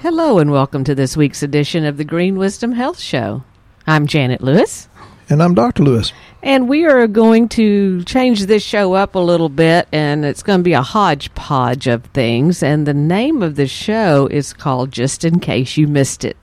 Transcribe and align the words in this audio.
Hello, 0.00 0.38
and 0.38 0.52
welcome 0.52 0.84
to 0.84 0.94
this 0.94 1.16
week's 1.16 1.42
edition 1.42 1.84
of 1.84 1.96
the 1.96 2.04
Green 2.04 2.38
Wisdom 2.38 2.72
Health 2.72 3.00
Show. 3.00 3.42
I'm 3.86 4.06
Janet 4.06 4.40
Lewis. 4.40 4.88
And 5.28 5.42
I'm 5.42 5.54
Dr. 5.54 5.82
Lewis. 5.82 6.12
And 6.42 6.68
we 6.68 6.86
are 6.86 7.06
going 7.08 7.48
to 7.50 8.04
change 8.04 8.46
this 8.46 8.62
show 8.62 8.94
up 8.94 9.16
a 9.16 9.18
little 9.18 9.48
bit, 9.48 9.88
and 9.90 10.24
it's 10.24 10.44
going 10.44 10.60
to 10.60 10.64
be 10.64 10.74
a 10.74 10.82
hodgepodge 10.82 11.88
of 11.88 12.04
things. 12.06 12.62
And 12.62 12.86
the 12.86 12.94
name 12.94 13.42
of 13.42 13.56
the 13.56 13.66
show 13.66 14.28
is 14.28 14.52
called 14.52 14.92
Just 14.92 15.24
in 15.24 15.40
Case 15.40 15.76
You 15.76 15.88
Missed 15.88 16.24
It. 16.24 16.36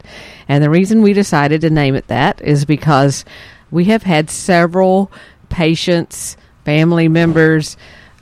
And 0.50 0.62
the 0.62 0.70
reason 0.70 1.02
we 1.02 1.14
decided 1.14 1.62
to 1.62 1.70
name 1.70 1.96
it 1.96 2.08
that 2.08 2.42
is 2.42 2.66
because 2.66 3.24
we 3.72 3.86
have 3.86 4.04
had 4.04 4.30
several 4.30 5.10
patients, 5.48 6.36
family 6.66 7.08
members, 7.08 7.78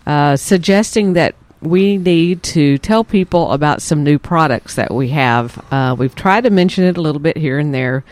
uh, 0.06 0.36
suggesting 0.36 1.14
that 1.14 1.36
we 1.64 1.98
need 1.98 2.44
to 2.44 2.78
tell 2.78 3.04
people 3.04 3.52
about 3.52 3.82
some 3.82 4.04
new 4.04 4.20
products 4.20 4.76
that 4.76 4.94
we 4.94 5.10
have. 5.10 5.64
Uh, 5.72 5.96
we've 5.98 6.16
tried 6.16 6.44
to 6.44 6.50
mention 6.50 6.84
it 6.84 6.98
a 6.98 7.02
little 7.02 7.22
bit 7.22 7.38
here 7.38 7.58
and 7.58 7.74
there, 7.74 8.04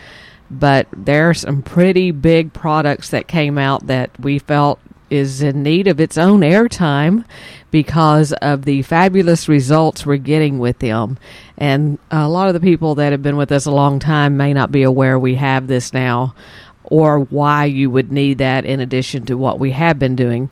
but 0.50 0.88
there 0.96 1.30
are 1.30 1.34
some 1.34 1.62
pretty 1.62 2.12
big 2.12 2.54
products 2.54 3.10
that 3.10 3.27
came 3.27 3.58
out 3.58 3.88
that 3.88 4.10
we 4.20 4.40
felt 4.40 4.80
is 5.10 5.41
in 5.41 5.62
need 5.62 5.88
of 5.88 6.00
its 6.00 6.18
own 6.18 6.40
airtime 6.40 7.26
because 7.70 8.32
of 8.41 8.64
the 8.64 8.82
fabulous 8.82 9.50
results 9.50 10.05
we're 10.05 10.16
getting 10.16 10.58
with 10.58 10.80
them. 10.80 11.18
And 11.58 11.99
a 12.10 12.30
lot 12.30 12.48
of 12.48 12.54
the 12.54 12.62
people 12.62 12.96
that 12.96 13.12
have 13.12 13.22
been 13.22 13.36
with 13.36 13.52
us 13.52 13.66
a 13.66 13.72
long 13.72 13.99
time 13.99 14.38
may 14.38 14.54
not 14.54 14.72
be 14.72 14.84
aware 14.84 15.20
we 15.20 15.36
have 15.36 15.68
this 15.68 15.91
now 15.91 16.34
or 16.84 17.20
why 17.20 17.66
you 17.66 17.90
would 17.90 18.12
need 18.12 18.38
that 18.38 18.66
in 18.66 18.80
addition 18.80 19.26
to 19.26 19.38
what 19.38 19.60
we 19.60 19.72
have 19.72 19.99
been 19.99 20.16
doing. 20.16 20.49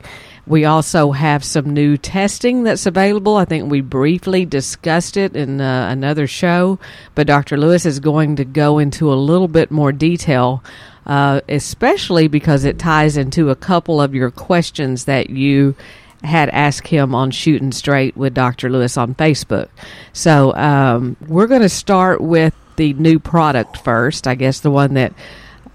We 0.50 0.66
also 0.66 1.12
have 1.12 1.44
some 1.44 1.76
new 1.76 1.96
testing 1.96 2.64
that's 2.64 2.88
available. 2.88 3.36
I 3.36 3.46
think 3.46 3.70
we 3.70 3.82
briefly 3.82 4.46
discussed 4.46 5.16
it 5.16 5.36
in 5.36 5.62
uh, 5.62 5.90
another 5.92 6.26
show, 6.26 6.80
but 7.14 7.28
Dr. 7.28 7.56
Lewis 7.56 7.86
is 7.86 8.00
going 8.00 8.38
to 8.38 8.46
go 8.46 8.80
into 8.80 9.14
a 9.14 9.16
little 9.16 9.48
bit 9.48 9.70
more 9.70 9.92
detail, 9.92 10.64
uh, 11.06 11.42
especially 11.48 12.28
because 12.28 12.66
it 12.66 12.80
ties 12.80 13.16
into 13.16 13.52
a 13.52 13.56
couple 13.56 14.02
of 14.02 14.16
your 14.16 14.32
questions 14.32 15.06
that 15.06 15.30
you 15.30 15.76
had 16.24 16.50
asked 16.50 16.88
him 16.88 17.14
on 17.14 17.30
Shooting 17.30 17.72
Straight 17.72 18.18
with 18.18 18.34
Dr. 18.34 18.72
Lewis 18.72 18.98
on 18.98 19.14
Facebook. 19.14 19.70
So 20.14 20.56
um, 20.56 21.16
we're 21.28 21.46
going 21.46 21.62
to 21.62 21.70
start 21.70 22.22
with 22.22 22.56
the 22.76 22.94
new 22.94 23.20
product 23.20 23.78
first. 23.78 24.28
I 24.28 24.34
guess 24.34 24.62
the 24.62 24.72
one 24.72 24.96
that 24.96 25.14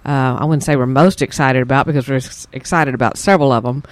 uh, 0.05 0.37
I 0.39 0.45
wouldn't 0.45 0.65
say 0.65 0.77
we're 0.77 0.87
most 0.87 1.23
excited 1.23 1.63
about 1.63 1.87
because 1.87 2.09
we're 2.09 2.21
excited 2.53 2.95
about 2.95 3.17
several 3.17 3.53
of 3.53 3.63
them. 3.63 3.83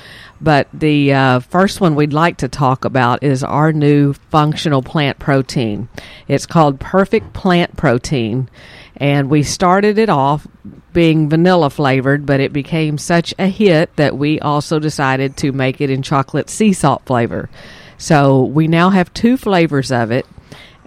But 0.41 0.69
the 0.73 1.13
uh, 1.13 1.41
first 1.41 1.81
one 1.81 1.95
we'd 1.95 2.13
like 2.13 2.39
to 2.39 2.49
talk 2.49 2.85
about 2.85 3.23
is 3.23 3.43
our 3.43 3.73
new 3.73 4.13
functional 4.13 4.83
plant 4.83 5.19
protein. 5.19 5.89
It's 6.29 6.47
called 6.47 6.81
Perfect 6.81 7.33
Plant 7.33 7.77
Protein. 7.77 8.51
And 8.97 9.31
we 9.31 9.43
started 9.43 9.99
it 9.99 10.11
off 10.11 10.47
being 10.93 11.29
vanilla 11.29 11.71
flavored, 11.71 12.27
but 12.27 12.41
it 12.41 12.53
became 12.53 12.99
such 12.99 13.33
a 13.39 13.47
hit 13.47 13.95
that 13.97 14.17
we 14.17 14.39
also 14.41 14.79
decided 14.79 15.37
to 15.39 15.53
make 15.53 15.81
it 15.81 15.91
in 15.91 16.03
chocolate 16.03 16.51
sea 16.51 16.73
salt 16.73 17.03
flavor. 17.07 17.49
So 17.97 18.43
we 18.43 18.69
now 18.69 18.91
have 18.91 19.15
two 19.15 19.37
flavors 19.37 19.91
of 19.91 20.11
it. 20.11 20.27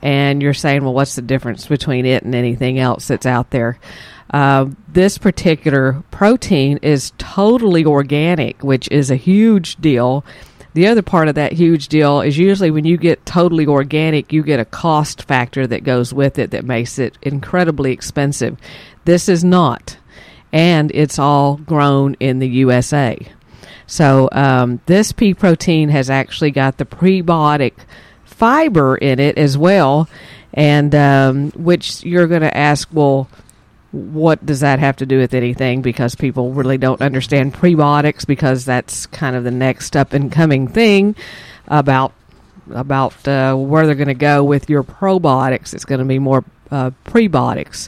And 0.01 0.41
you're 0.41 0.53
saying, 0.53 0.83
well, 0.83 0.93
what's 0.93 1.15
the 1.15 1.21
difference 1.23 1.65
between 1.65 2.05
it 2.05 2.23
and 2.23 2.35
anything 2.35 2.77
else 2.77 3.07
that's 3.07 3.25
out 3.25 3.49
there? 3.49 3.79
Uh, 4.31 4.67
this 4.87 5.17
particular 5.17 6.03
protein 6.11 6.77
is 6.81 7.13
totally 7.17 7.85
organic, 7.85 8.63
which 8.63 8.87
is 8.91 9.11
a 9.11 9.15
huge 9.15 9.75
deal. 9.77 10.25
The 10.73 10.87
other 10.87 11.01
part 11.01 11.29
of 11.29 11.35
that 11.35 11.53
huge 11.53 11.87
deal 11.87 12.21
is 12.21 12.37
usually 12.37 12.71
when 12.71 12.85
you 12.85 12.97
get 12.97 13.25
totally 13.25 13.65
organic, 13.65 14.33
you 14.33 14.43
get 14.43 14.59
a 14.59 14.65
cost 14.65 15.23
factor 15.23 15.65
that 15.67 15.83
goes 15.83 16.13
with 16.13 16.37
it 16.37 16.51
that 16.51 16.65
makes 16.65 16.99
it 16.99 17.17
incredibly 17.21 17.93
expensive. 17.93 18.57
This 19.05 19.29
is 19.29 19.43
not, 19.43 19.97
and 20.51 20.91
it's 20.93 21.17
all 21.17 21.57
grown 21.57 22.15
in 22.19 22.39
the 22.39 22.49
USA. 22.49 23.17
So 23.88 24.27
um, 24.31 24.81
this 24.88 25.11
pea 25.11 25.33
protein 25.33 25.89
has 25.89 26.09
actually 26.09 26.51
got 26.51 26.77
the 26.77 26.85
prebiotic 26.85 27.73
fiber 28.23 28.97
in 28.97 29.19
it 29.19 29.38
as 29.38 29.57
well, 29.57 30.09
and 30.53 30.94
um, 30.94 31.51
which 31.51 32.03
you're 32.03 32.27
going 32.27 32.41
to 32.41 32.57
ask, 32.57 32.89
well, 32.91 33.29
what 33.95 34.45
does 34.45 34.59
that 34.59 34.79
have 34.79 34.97
to 34.97 35.06
do 35.06 35.19
with 35.19 35.33
anything? 35.33 35.81
Because 35.81 36.16
people 36.16 36.51
really 36.51 36.78
don't 36.78 37.01
understand 37.01 37.53
prebiotics 37.53 38.28
because 38.28 38.66
that's 38.66 39.06
kind 39.06 39.38
of 39.38 39.45
the 39.45 39.51
next 39.51 39.95
up 39.95 40.11
and 40.11 40.31
coming 40.31 40.67
thing 40.67 41.16
about 41.67 42.13
about 42.72 43.28
uh, 43.28 43.56
where 43.56 43.85
they're 43.85 43.95
going 43.95 44.07
to 44.07 44.13
go 44.13 44.44
with 44.44 44.69
your 44.69 44.83
probiotics. 44.83 45.73
It's 45.73 45.85
going 45.85 46.00
to 46.00 46.06
be 46.06 46.19
more 46.19 46.44
uh, 46.72 46.91
prebiotics. 47.06 47.88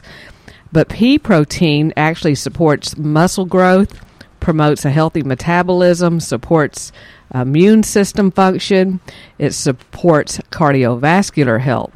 But 0.72 0.88
pea 0.88 1.18
protein 1.18 1.92
actually 1.96 2.36
supports 2.36 2.96
muscle 2.96 3.44
growth, 3.44 4.00
promotes 4.40 4.84
a 4.84 4.90
healthy 4.90 5.22
metabolism, 5.22 6.20
supports 6.20 6.92
immune 7.34 7.82
system 7.82 8.30
function, 8.30 9.00
it 9.38 9.52
supports 9.52 10.38
cardiovascular 10.50 11.60
health. 11.60 11.94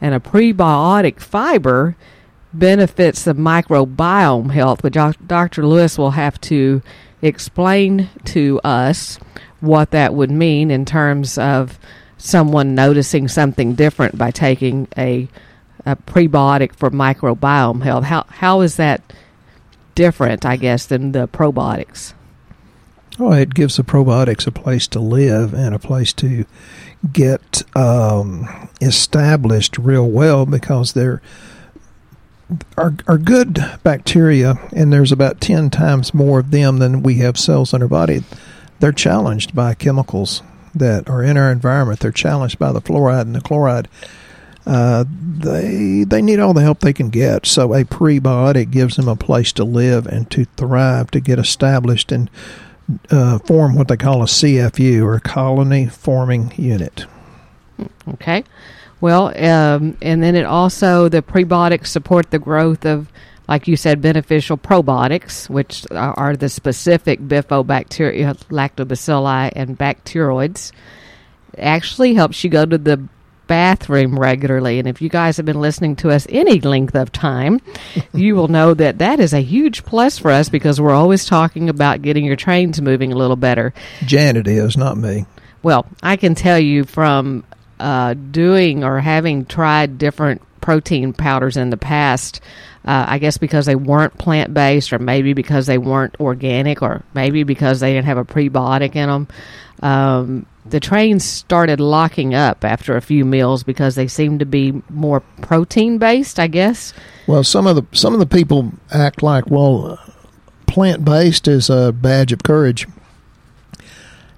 And 0.00 0.14
a 0.14 0.20
prebiotic 0.20 1.20
fiber 1.20 1.96
benefits 2.52 3.26
of 3.26 3.36
microbiome 3.36 4.50
health, 4.50 4.82
but 4.82 4.92
Dr. 4.92 5.66
Lewis 5.66 5.98
will 5.98 6.12
have 6.12 6.40
to 6.42 6.82
explain 7.20 8.08
to 8.24 8.60
us 8.64 9.18
what 9.60 9.92
that 9.92 10.14
would 10.14 10.30
mean 10.30 10.70
in 10.70 10.84
terms 10.84 11.38
of 11.38 11.78
someone 12.18 12.74
noticing 12.74 13.28
something 13.28 13.74
different 13.74 14.18
by 14.18 14.30
taking 14.30 14.88
a, 14.96 15.28
a 15.86 15.96
prebiotic 15.96 16.74
for 16.74 16.90
microbiome 16.90 17.82
health. 17.82 18.04
How 18.04 18.24
how 18.28 18.60
is 18.60 18.76
that 18.76 19.02
different, 19.94 20.44
I 20.44 20.56
guess, 20.56 20.86
than 20.86 21.12
the 21.12 21.28
probiotics? 21.28 22.14
Oh, 23.18 23.32
it 23.32 23.54
gives 23.54 23.76
the 23.76 23.82
probiotics 23.82 24.46
a 24.46 24.50
place 24.52 24.86
to 24.88 25.00
live 25.00 25.52
and 25.52 25.74
a 25.74 25.78
place 25.78 26.12
to 26.14 26.46
get 27.12 27.62
um, 27.76 28.68
established 28.80 29.76
real 29.76 30.08
well 30.08 30.46
because 30.46 30.92
they're 30.92 31.20
are, 32.76 32.94
are 33.06 33.18
good 33.18 33.58
bacteria, 33.82 34.58
and 34.74 34.92
there's 34.92 35.12
about 35.12 35.40
10 35.40 35.70
times 35.70 36.14
more 36.14 36.40
of 36.40 36.50
them 36.50 36.78
than 36.78 37.02
we 37.02 37.16
have 37.16 37.38
cells 37.38 37.72
in 37.72 37.82
our 37.82 37.88
body. 37.88 38.22
They're 38.80 38.92
challenged 38.92 39.54
by 39.54 39.74
chemicals 39.74 40.42
that 40.74 41.08
are 41.08 41.22
in 41.22 41.36
our 41.36 41.50
environment. 41.50 42.00
They're 42.00 42.12
challenged 42.12 42.58
by 42.58 42.72
the 42.72 42.80
fluoride 42.80 43.22
and 43.22 43.34
the 43.34 43.40
chloride. 43.40 43.88
Uh, 44.64 45.04
they 45.08 46.04
they 46.04 46.22
need 46.22 46.38
all 46.38 46.54
the 46.54 46.62
help 46.62 46.80
they 46.80 46.92
can 46.92 47.10
get. 47.10 47.46
So 47.46 47.74
a 47.74 47.84
prebiotic 47.84 48.70
gives 48.70 48.96
them 48.96 49.08
a 49.08 49.16
place 49.16 49.52
to 49.54 49.64
live 49.64 50.06
and 50.06 50.30
to 50.30 50.44
thrive, 50.44 51.10
to 51.12 51.20
get 51.20 51.38
established 51.38 52.12
and 52.12 52.30
uh, 53.10 53.38
form 53.40 53.74
what 53.74 53.88
they 53.88 53.96
call 53.96 54.22
a 54.22 54.26
CFU 54.26 55.04
or 55.04 55.18
colony 55.20 55.86
forming 55.86 56.52
unit. 56.56 57.06
Okay. 58.08 58.44
Well, 59.02 59.36
um, 59.36 59.98
and 60.00 60.22
then 60.22 60.36
it 60.36 60.44
also, 60.44 61.08
the 61.08 61.22
prebiotics 61.22 61.88
support 61.88 62.30
the 62.30 62.38
growth 62.38 62.86
of, 62.86 63.10
like 63.48 63.66
you 63.66 63.76
said, 63.76 64.00
beneficial 64.00 64.56
probiotics, 64.56 65.50
which 65.50 65.84
are, 65.90 66.36
the 66.36 66.48
specific 66.48 67.18
bifidobacteria, 67.18 68.36
lactobacilli, 68.46 69.52
and 69.56 69.76
bacteroids. 69.76 70.70
It 71.52 71.62
actually 71.62 72.14
helps 72.14 72.44
you 72.44 72.50
go 72.50 72.64
to 72.64 72.78
the 72.78 73.08
bathroom 73.48 74.16
regularly. 74.16 74.78
And 74.78 74.86
if 74.86 75.02
you 75.02 75.08
guys 75.08 75.36
have 75.36 75.46
been 75.46 75.60
listening 75.60 75.96
to 75.96 76.10
us 76.10 76.24
any 76.28 76.60
length 76.60 76.94
of 76.94 77.10
time, 77.10 77.60
you 78.14 78.36
will 78.36 78.46
know 78.46 78.72
that 78.72 78.98
that 78.98 79.18
is 79.18 79.34
a 79.34 79.40
huge 79.40 79.84
plus 79.84 80.16
for 80.16 80.30
us 80.30 80.48
because 80.48 80.80
we're 80.80 80.94
always 80.94 81.26
talking 81.26 81.68
about 81.68 82.02
getting 82.02 82.24
your 82.24 82.36
trains 82.36 82.80
moving 82.80 83.12
a 83.12 83.16
little 83.16 83.34
better. 83.34 83.74
Janet 84.06 84.46
is, 84.46 84.76
not 84.76 84.96
me. 84.96 85.26
Well, 85.64 85.86
I 86.04 86.14
can 86.16 86.36
tell 86.36 86.60
you 86.60 86.84
from 86.84 87.42
uh, 87.82 88.14
doing 88.14 88.84
or 88.84 89.00
having 89.00 89.44
tried 89.44 89.98
different 89.98 90.40
protein 90.60 91.12
powders 91.12 91.56
in 91.56 91.70
the 91.70 91.76
past, 91.76 92.40
uh, 92.84 93.04
I 93.08 93.18
guess 93.18 93.36
because 93.36 93.66
they 93.66 93.74
weren't 93.74 94.16
plant 94.16 94.54
based, 94.54 94.92
or 94.92 94.98
maybe 94.98 95.34
because 95.34 95.66
they 95.66 95.78
weren't 95.78 96.16
organic, 96.20 96.80
or 96.80 97.02
maybe 97.12 97.42
because 97.42 97.80
they 97.80 97.92
didn't 97.92 98.06
have 98.06 98.18
a 98.18 98.24
prebiotic 98.24 98.94
in 98.94 99.08
them. 99.08 99.28
Um, 99.82 100.46
the 100.64 100.78
trains 100.78 101.24
started 101.24 101.80
locking 101.80 102.34
up 102.34 102.64
after 102.64 102.96
a 102.96 103.02
few 103.02 103.24
meals 103.24 103.64
because 103.64 103.96
they 103.96 104.06
seemed 104.06 104.38
to 104.38 104.46
be 104.46 104.80
more 104.88 105.20
protein 105.40 105.98
based. 105.98 106.38
I 106.38 106.46
guess. 106.46 106.94
Well, 107.26 107.42
some 107.42 107.66
of 107.66 107.76
the 107.76 107.84
some 107.96 108.14
of 108.14 108.20
the 108.20 108.26
people 108.26 108.72
act 108.92 109.22
like 109.22 109.48
well, 109.48 109.98
plant 110.66 111.04
based 111.04 111.48
is 111.48 111.68
a 111.68 111.92
badge 111.92 112.32
of 112.32 112.44
courage 112.44 112.86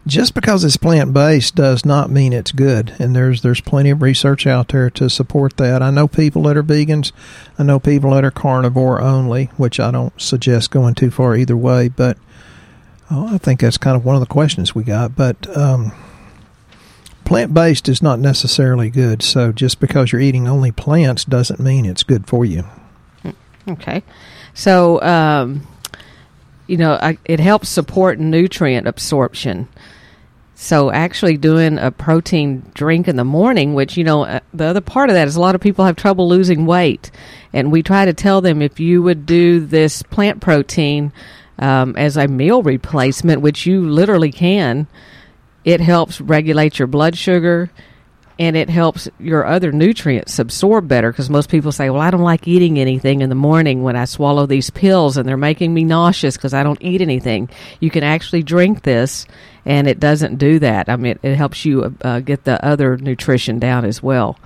just 0.06 0.34
because 0.34 0.64
it's 0.64 0.76
plant 0.76 1.12
based 1.12 1.54
does 1.54 1.84
not 1.84 2.10
mean 2.10 2.32
it's 2.32 2.52
good. 2.52 2.94
And 2.98 3.14
there's 3.14 3.42
there's 3.42 3.60
plenty 3.60 3.90
of 3.90 4.02
research 4.02 4.46
out 4.46 4.68
there 4.68 4.90
to 4.90 5.08
support 5.08 5.56
that. 5.56 5.82
I 5.82 5.90
know 5.90 6.08
people 6.08 6.42
that 6.42 6.56
are 6.56 6.62
vegans. 6.62 7.12
I 7.58 7.62
know 7.62 7.78
people 7.78 8.10
that 8.10 8.24
are 8.24 8.30
carnivore 8.30 9.00
only, 9.00 9.46
which 9.56 9.80
I 9.80 9.90
don't 9.90 10.18
suggest 10.20 10.70
going 10.70 10.94
too 10.94 11.10
far 11.10 11.36
either 11.36 11.56
way. 11.56 11.88
But 11.88 12.18
oh, 13.10 13.34
I 13.34 13.38
think 13.38 13.60
that's 13.60 13.78
kind 13.78 13.96
of 13.96 14.04
one 14.04 14.16
of 14.16 14.20
the 14.20 14.26
questions 14.26 14.74
we 14.74 14.84
got. 14.84 15.16
But 15.16 15.56
um, 15.56 15.92
plant 17.24 17.54
based 17.54 17.88
is 17.88 18.02
not 18.02 18.18
necessarily 18.18 18.90
good. 18.90 19.22
So 19.22 19.52
just 19.52 19.80
because 19.80 20.12
you're 20.12 20.20
eating 20.20 20.46
only 20.46 20.72
plants 20.72 21.24
doesn't 21.24 21.60
mean 21.60 21.86
it's 21.86 22.02
good 22.02 22.26
for 22.26 22.44
you. 22.44 22.64
Okay. 23.66 24.02
So, 24.52 25.00
um, 25.02 25.66
you 26.66 26.76
know, 26.76 26.98
I, 27.00 27.18
it 27.24 27.40
helps 27.40 27.68
support 27.68 28.18
nutrient 28.18 28.86
absorption. 28.86 29.68
So, 30.64 30.90
actually, 30.90 31.36
doing 31.36 31.76
a 31.76 31.90
protein 31.90 32.62
drink 32.72 33.06
in 33.06 33.16
the 33.16 33.24
morning, 33.24 33.74
which, 33.74 33.98
you 33.98 34.02
know, 34.02 34.24
uh, 34.24 34.40
the 34.54 34.64
other 34.64 34.80
part 34.80 35.10
of 35.10 35.14
that 35.14 35.28
is 35.28 35.36
a 35.36 35.40
lot 35.40 35.54
of 35.54 35.60
people 35.60 35.84
have 35.84 35.94
trouble 35.94 36.26
losing 36.26 36.64
weight. 36.64 37.10
And 37.52 37.70
we 37.70 37.82
try 37.82 38.06
to 38.06 38.14
tell 38.14 38.40
them 38.40 38.62
if 38.62 38.80
you 38.80 39.02
would 39.02 39.26
do 39.26 39.60
this 39.60 40.02
plant 40.02 40.40
protein 40.40 41.12
um, 41.58 41.94
as 41.98 42.16
a 42.16 42.28
meal 42.28 42.62
replacement, 42.62 43.42
which 43.42 43.66
you 43.66 43.86
literally 43.86 44.32
can, 44.32 44.86
it 45.66 45.82
helps 45.82 46.18
regulate 46.18 46.78
your 46.78 46.88
blood 46.88 47.18
sugar 47.18 47.70
and 48.38 48.56
it 48.56 48.68
helps 48.68 49.08
your 49.18 49.46
other 49.46 49.70
nutrients 49.70 50.38
absorb 50.38 50.88
better 50.88 51.12
because 51.12 51.30
most 51.30 51.48
people 51.48 51.70
say, 51.70 51.90
Well, 51.90 52.00
I 52.00 52.10
don't 52.10 52.22
like 52.22 52.48
eating 52.48 52.78
anything 52.78 53.20
in 53.20 53.28
the 53.28 53.34
morning 53.34 53.82
when 53.82 53.96
I 53.96 54.06
swallow 54.06 54.46
these 54.46 54.70
pills 54.70 55.16
and 55.16 55.28
they're 55.28 55.36
making 55.36 55.72
me 55.72 55.84
nauseous 55.84 56.36
because 56.36 56.54
I 56.54 56.62
don't 56.62 56.82
eat 56.82 57.00
anything. 57.00 57.48
You 57.80 57.90
can 57.90 58.02
actually 58.02 58.42
drink 58.42 58.82
this 58.82 59.26
and 59.64 59.86
it 59.86 60.00
doesn't 60.00 60.36
do 60.36 60.58
that. 60.58 60.88
I 60.88 60.96
mean, 60.96 61.12
it, 61.12 61.20
it 61.22 61.36
helps 61.36 61.64
you 61.64 61.96
uh, 62.02 62.20
get 62.20 62.44
the 62.44 62.62
other 62.64 62.96
nutrition 62.96 63.58
down 63.58 63.84
as 63.84 64.02
well. 64.02 64.38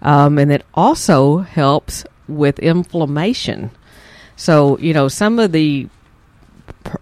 Um, 0.00 0.38
and 0.38 0.52
it 0.52 0.64
also 0.74 1.38
helps 1.38 2.04
with 2.28 2.58
inflammation. 2.60 3.70
So, 4.36 4.78
you 4.78 4.92
know, 4.92 5.08
some 5.08 5.38
of 5.38 5.52
the 5.52 5.88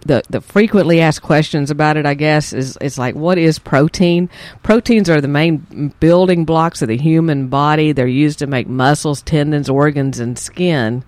the 0.05 0.23
the 0.31 0.41
frequently 0.41 1.01
asked 1.01 1.23
questions 1.23 1.71
about 1.71 1.97
it, 1.97 2.07
I 2.07 2.15
guess, 2.15 2.53
is 2.53 2.79
it's 2.81 2.99
like 2.99 3.15
what 3.15 3.39
is 3.39 3.59
protein? 3.59 4.29
Proteins 4.63 5.11
are 5.11 5.21
the 5.21 5.29
main 5.29 5.93
building 6.01 6.45
blocks 6.45 6.83
of 6.83 6.89
the 6.89 6.97
human 6.97 7.49
body. 7.49 7.93
They're 7.93 8.07
used 8.07 8.39
to 8.41 8.47
make 8.47 8.69
muscles, 8.69 9.23
tendons, 9.23 9.69
organs, 9.69 10.19
and 10.19 10.39
skin. 10.39 11.05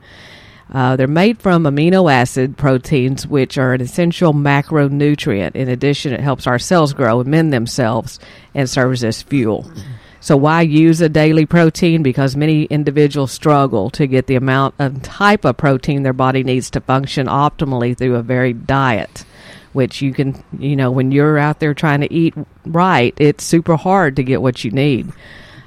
Uh, 0.72 0.96
they're 0.96 1.06
made 1.06 1.40
from 1.40 1.64
amino 1.64 2.10
acid 2.10 2.56
proteins, 2.56 3.26
which 3.26 3.58
are 3.58 3.74
an 3.74 3.80
essential 3.80 4.32
macronutrient. 4.32 5.54
In 5.54 5.68
addition, 5.68 6.12
it 6.12 6.20
helps 6.20 6.46
our 6.46 6.58
cells 6.58 6.94
grow 6.94 7.20
and 7.20 7.28
mend 7.28 7.52
themselves 7.52 8.18
and 8.54 8.68
serves 8.68 9.04
as 9.04 9.22
fuel. 9.22 9.70
So 10.24 10.38
why 10.38 10.62
use 10.62 11.02
a 11.02 11.10
daily 11.10 11.44
protein? 11.44 12.02
Because 12.02 12.34
many 12.34 12.64
individuals 12.64 13.30
struggle 13.30 13.90
to 13.90 14.06
get 14.06 14.26
the 14.26 14.36
amount 14.36 14.74
and 14.78 15.04
type 15.04 15.44
of 15.44 15.58
protein 15.58 16.02
their 16.02 16.14
body 16.14 16.42
needs 16.42 16.70
to 16.70 16.80
function 16.80 17.26
optimally 17.26 17.94
through 17.94 18.14
a 18.14 18.22
varied 18.22 18.66
diet. 18.66 19.26
Which 19.74 20.00
you 20.00 20.14
can, 20.14 20.42
you 20.58 20.76
know, 20.76 20.90
when 20.90 21.12
you're 21.12 21.36
out 21.36 21.60
there 21.60 21.74
trying 21.74 22.00
to 22.00 22.10
eat 22.10 22.32
right, 22.64 23.12
it's 23.18 23.44
super 23.44 23.76
hard 23.76 24.16
to 24.16 24.22
get 24.22 24.40
what 24.40 24.64
you 24.64 24.70
need. 24.70 25.12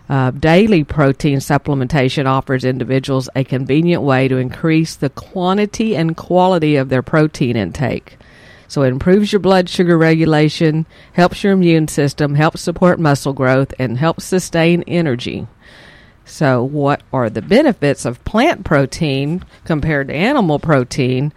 Uh, 0.09 0.31
daily 0.31 0.83
protein 0.83 1.37
supplementation 1.37 2.25
offers 2.25 2.65
individuals 2.65 3.29
a 3.35 3.43
convenient 3.43 4.01
way 4.01 4.27
to 4.27 4.37
increase 4.37 4.95
the 4.95 5.11
quantity 5.11 5.95
and 5.95 6.17
quality 6.17 6.77
of 6.77 6.89
their 6.89 7.03
protein 7.03 7.55
intake. 7.55 8.17
So 8.67 8.83
it 8.83 8.89
improves 8.89 9.31
your 9.31 9.39
blood 9.39 9.69
sugar 9.69 9.97
regulation, 9.97 10.85
helps 11.13 11.43
your 11.43 11.53
immune 11.53 11.87
system, 11.87 12.35
helps 12.35 12.61
support 12.61 12.99
muscle 12.99 13.33
growth, 13.33 13.73
and 13.79 13.97
helps 13.97 14.25
sustain 14.25 14.83
energy. 14.87 15.47
So, 16.25 16.61
what 16.61 17.01
are 17.13 17.29
the 17.29 17.41
benefits 17.41 18.03
of 18.03 18.23
plant 18.25 18.65
protein 18.65 19.45
compared 19.63 20.09
to 20.09 20.13
animal 20.13 20.59
protein? 20.59 21.31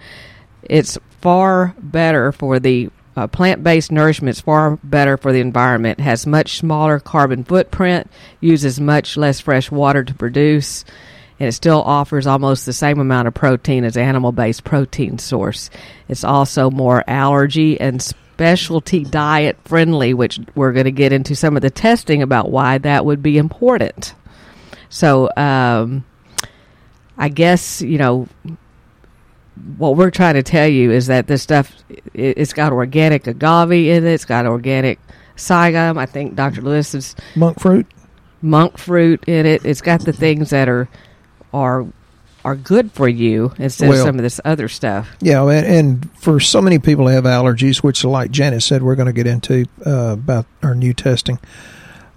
It's 0.64 0.98
far 1.20 1.74
better 1.78 2.32
for 2.32 2.58
the 2.58 2.90
uh, 3.16 3.26
plant 3.28 3.62
based 3.62 3.92
nourishment, 3.92 4.30
it's 4.30 4.40
far 4.40 4.78
better 4.82 5.16
for 5.16 5.32
the 5.32 5.40
environment, 5.40 6.00
has 6.00 6.26
much 6.26 6.58
smaller 6.58 6.98
carbon 6.98 7.44
footprint, 7.44 8.10
uses 8.40 8.80
much 8.80 9.16
less 9.16 9.40
fresh 9.40 9.70
water 9.70 10.02
to 10.02 10.14
produce 10.14 10.84
and 11.40 11.48
it 11.48 11.52
still 11.52 11.82
offers 11.82 12.26
almost 12.26 12.66
the 12.66 12.72
same 12.72 13.00
amount 13.00 13.26
of 13.26 13.32
protein 13.32 13.82
as 13.84 13.96
animal 13.96 14.30
based 14.30 14.62
protein 14.62 15.18
source. 15.18 15.70
It's 16.06 16.22
also 16.22 16.70
more 16.70 17.02
allergy 17.06 17.80
and 17.80 18.02
specialty 18.02 19.04
diet 19.04 19.56
friendly, 19.64 20.12
which 20.12 20.38
we're 20.54 20.72
going 20.72 20.84
to 20.84 20.92
get 20.92 21.12
into 21.14 21.34
some 21.34 21.56
of 21.56 21.62
the 21.62 21.70
testing 21.70 22.22
about 22.22 22.50
why 22.50 22.76
that 22.78 23.06
would 23.06 23.22
be 23.22 23.38
important. 23.38 24.14
So, 24.90 25.30
um, 25.36 26.04
I 27.16 27.30
guess, 27.30 27.80
you 27.80 27.96
know, 27.96 28.28
what 29.78 29.96
we're 29.96 30.10
trying 30.10 30.34
to 30.34 30.42
tell 30.42 30.68
you 30.68 30.90
is 30.90 31.06
that 31.06 31.26
this 31.26 31.42
stuff, 31.42 31.74
it's 32.12 32.52
got 32.52 32.72
organic 32.72 33.26
agave 33.26 33.72
in 33.72 34.04
it, 34.04 34.12
it's 34.12 34.24
got 34.26 34.46
organic 34.46 34.98
sorghum. 35.36 35.96
I 35.96 36.06
think 36.06 36.34
Dr. 36.34 36.60
Lewis 36.60 36.94
is 36.94 37.16
monk 37.34 37.60
fruit. 37.60 37.86
Monk 38.42 38.78
fruit 38.78 39.24
in 39.26 39.46
it. 39.46 39.64
It's 39.64 39.80
got 39.80 40.04
the 40.04 40.12
things 40.12 40.50
that 40.50 40.68
are 40.68 40.88
are 41.52 41.86
are 42.44 42.56
good 42.56 42.90
for 42.92 43.08
you 43.08 43.52
instead 43.58 43.88
well, 43.88 44.00
of 44.00 44.06
some 44.06 44.16
of 44.16 44.22
this 44.22 44.40
other 44.44 44.68
stuff. 44.68 45.14
Yeah, 45.20 45.46
and, 45.48 45.66
and, 45.66 46.10
for 46.18 46.40
so 46.40 46.62
many 46.62 46.78
people 46.78 47.06
who 47.06 47.14
have 47.14 47.24
allergies, 47.24 47.82
which, 47.82 48.02
like 48.04 48.30
Janet 48.30 48.62
said, 48.62 48.82
we're 48.82 48.94
going 48.94 49.06
to 49.06 49.12
get 49.12 49.26
into 49.26 49.66
uh, 49.84 50.12
about 50.12 50.46
our 50.62 50.74
new 50.74 50.94
testing. 50.94 51.38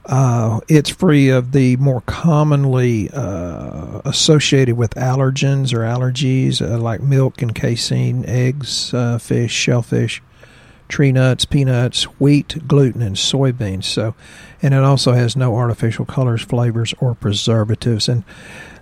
Uh, 0.06 0.60
it's 0.68 0.90
free 0.90 1.30
of 1.30 1.54
the 1.54 1.78
more 1.78 2.02
commonly 2.02 3.10
uh, 3.14 4.02
associated 4.04 4.76
with 4.76 4.92
allergens 4.96 5.74
or 5.74 5.80
allergies, 5.80 6.62
uh, 6.62 6.78
like 6.78 7.02
milk 7.02 7.42
and 7.42 7.56
casein, 7.56 8.26
eggs, 8.26 8.94
uh, 8.94 9.18
fish, 9.18 9.52
shellfish, 9.52 10.22
tree 10.90 11.14
nuts, 11.14 11.46
peanuts, 11.46 12.04
wheat, 12.20 12.68
gluten, 12.68 13.02
and 13.02 13.16
soybeans. 13.16 13.86
So, 13.86 14.14
and 14.62 14.74
it 14.74 14.84
also 14.84 15.14
has 15.14 15.38
no 15.38 15.56
artificial 15.56 16.06
colors, 16.06 16.42
flavors, 16.42 16.94
or 17.00 17.16
preservatives. 17.16 18.10
And 18.10 18.26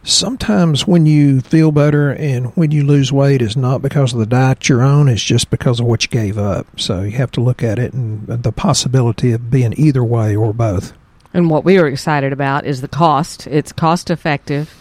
sometimes 0.03 0.87
when 0.87 1.05
you 1.05 1.41
feel 1.41 1.71
better 1.71 2.11
and 2.11 2.47
when 2.55 2.71
you 2.71 2.83
lose 2.83 3.11
weight 3.11 3.41
is 3.41 3.55
not 3.55 3.81
because 3.81 4.13
of 4.13 4.19
the 4.19 4.25
diet 4.25 4.67
you're 4.67 4.83
on, 4.83 5.07
it's 5.07 5.23
just 5.23 5.49
because 5.49 5.79
of 5.79 5.85
what 5.85 6.03
you 6.03 6.09
gave 6.09 6.37
up. 6.37 6.67
So 6.79 7.01
you 7.01 7.11
have 7.11 7.31
to 7.31 7.41
look 7.41 7.63
at 7.63 7.79
it 7.79 7.93
and 7.93 8.27
the 8.27 8.51
possibility 8.51 9.31
of 9.31 9.49
being 9.49 9.73
either 9.77 10.03
way 10.03 10.35
or 10.35 10.53
both. 10.53 10.93
And 11.33 11.49
what 11.49 11.63
we 11.63 11.77
are 11.77 11.87
excited 11.87 12.33
about 12.33 12.65
is 12.65 12.81
the 12.81 12.87
cost. 12.87 13.47
It's 13.47 13.71
cost 13.71 14.09
effective 14.09 14.73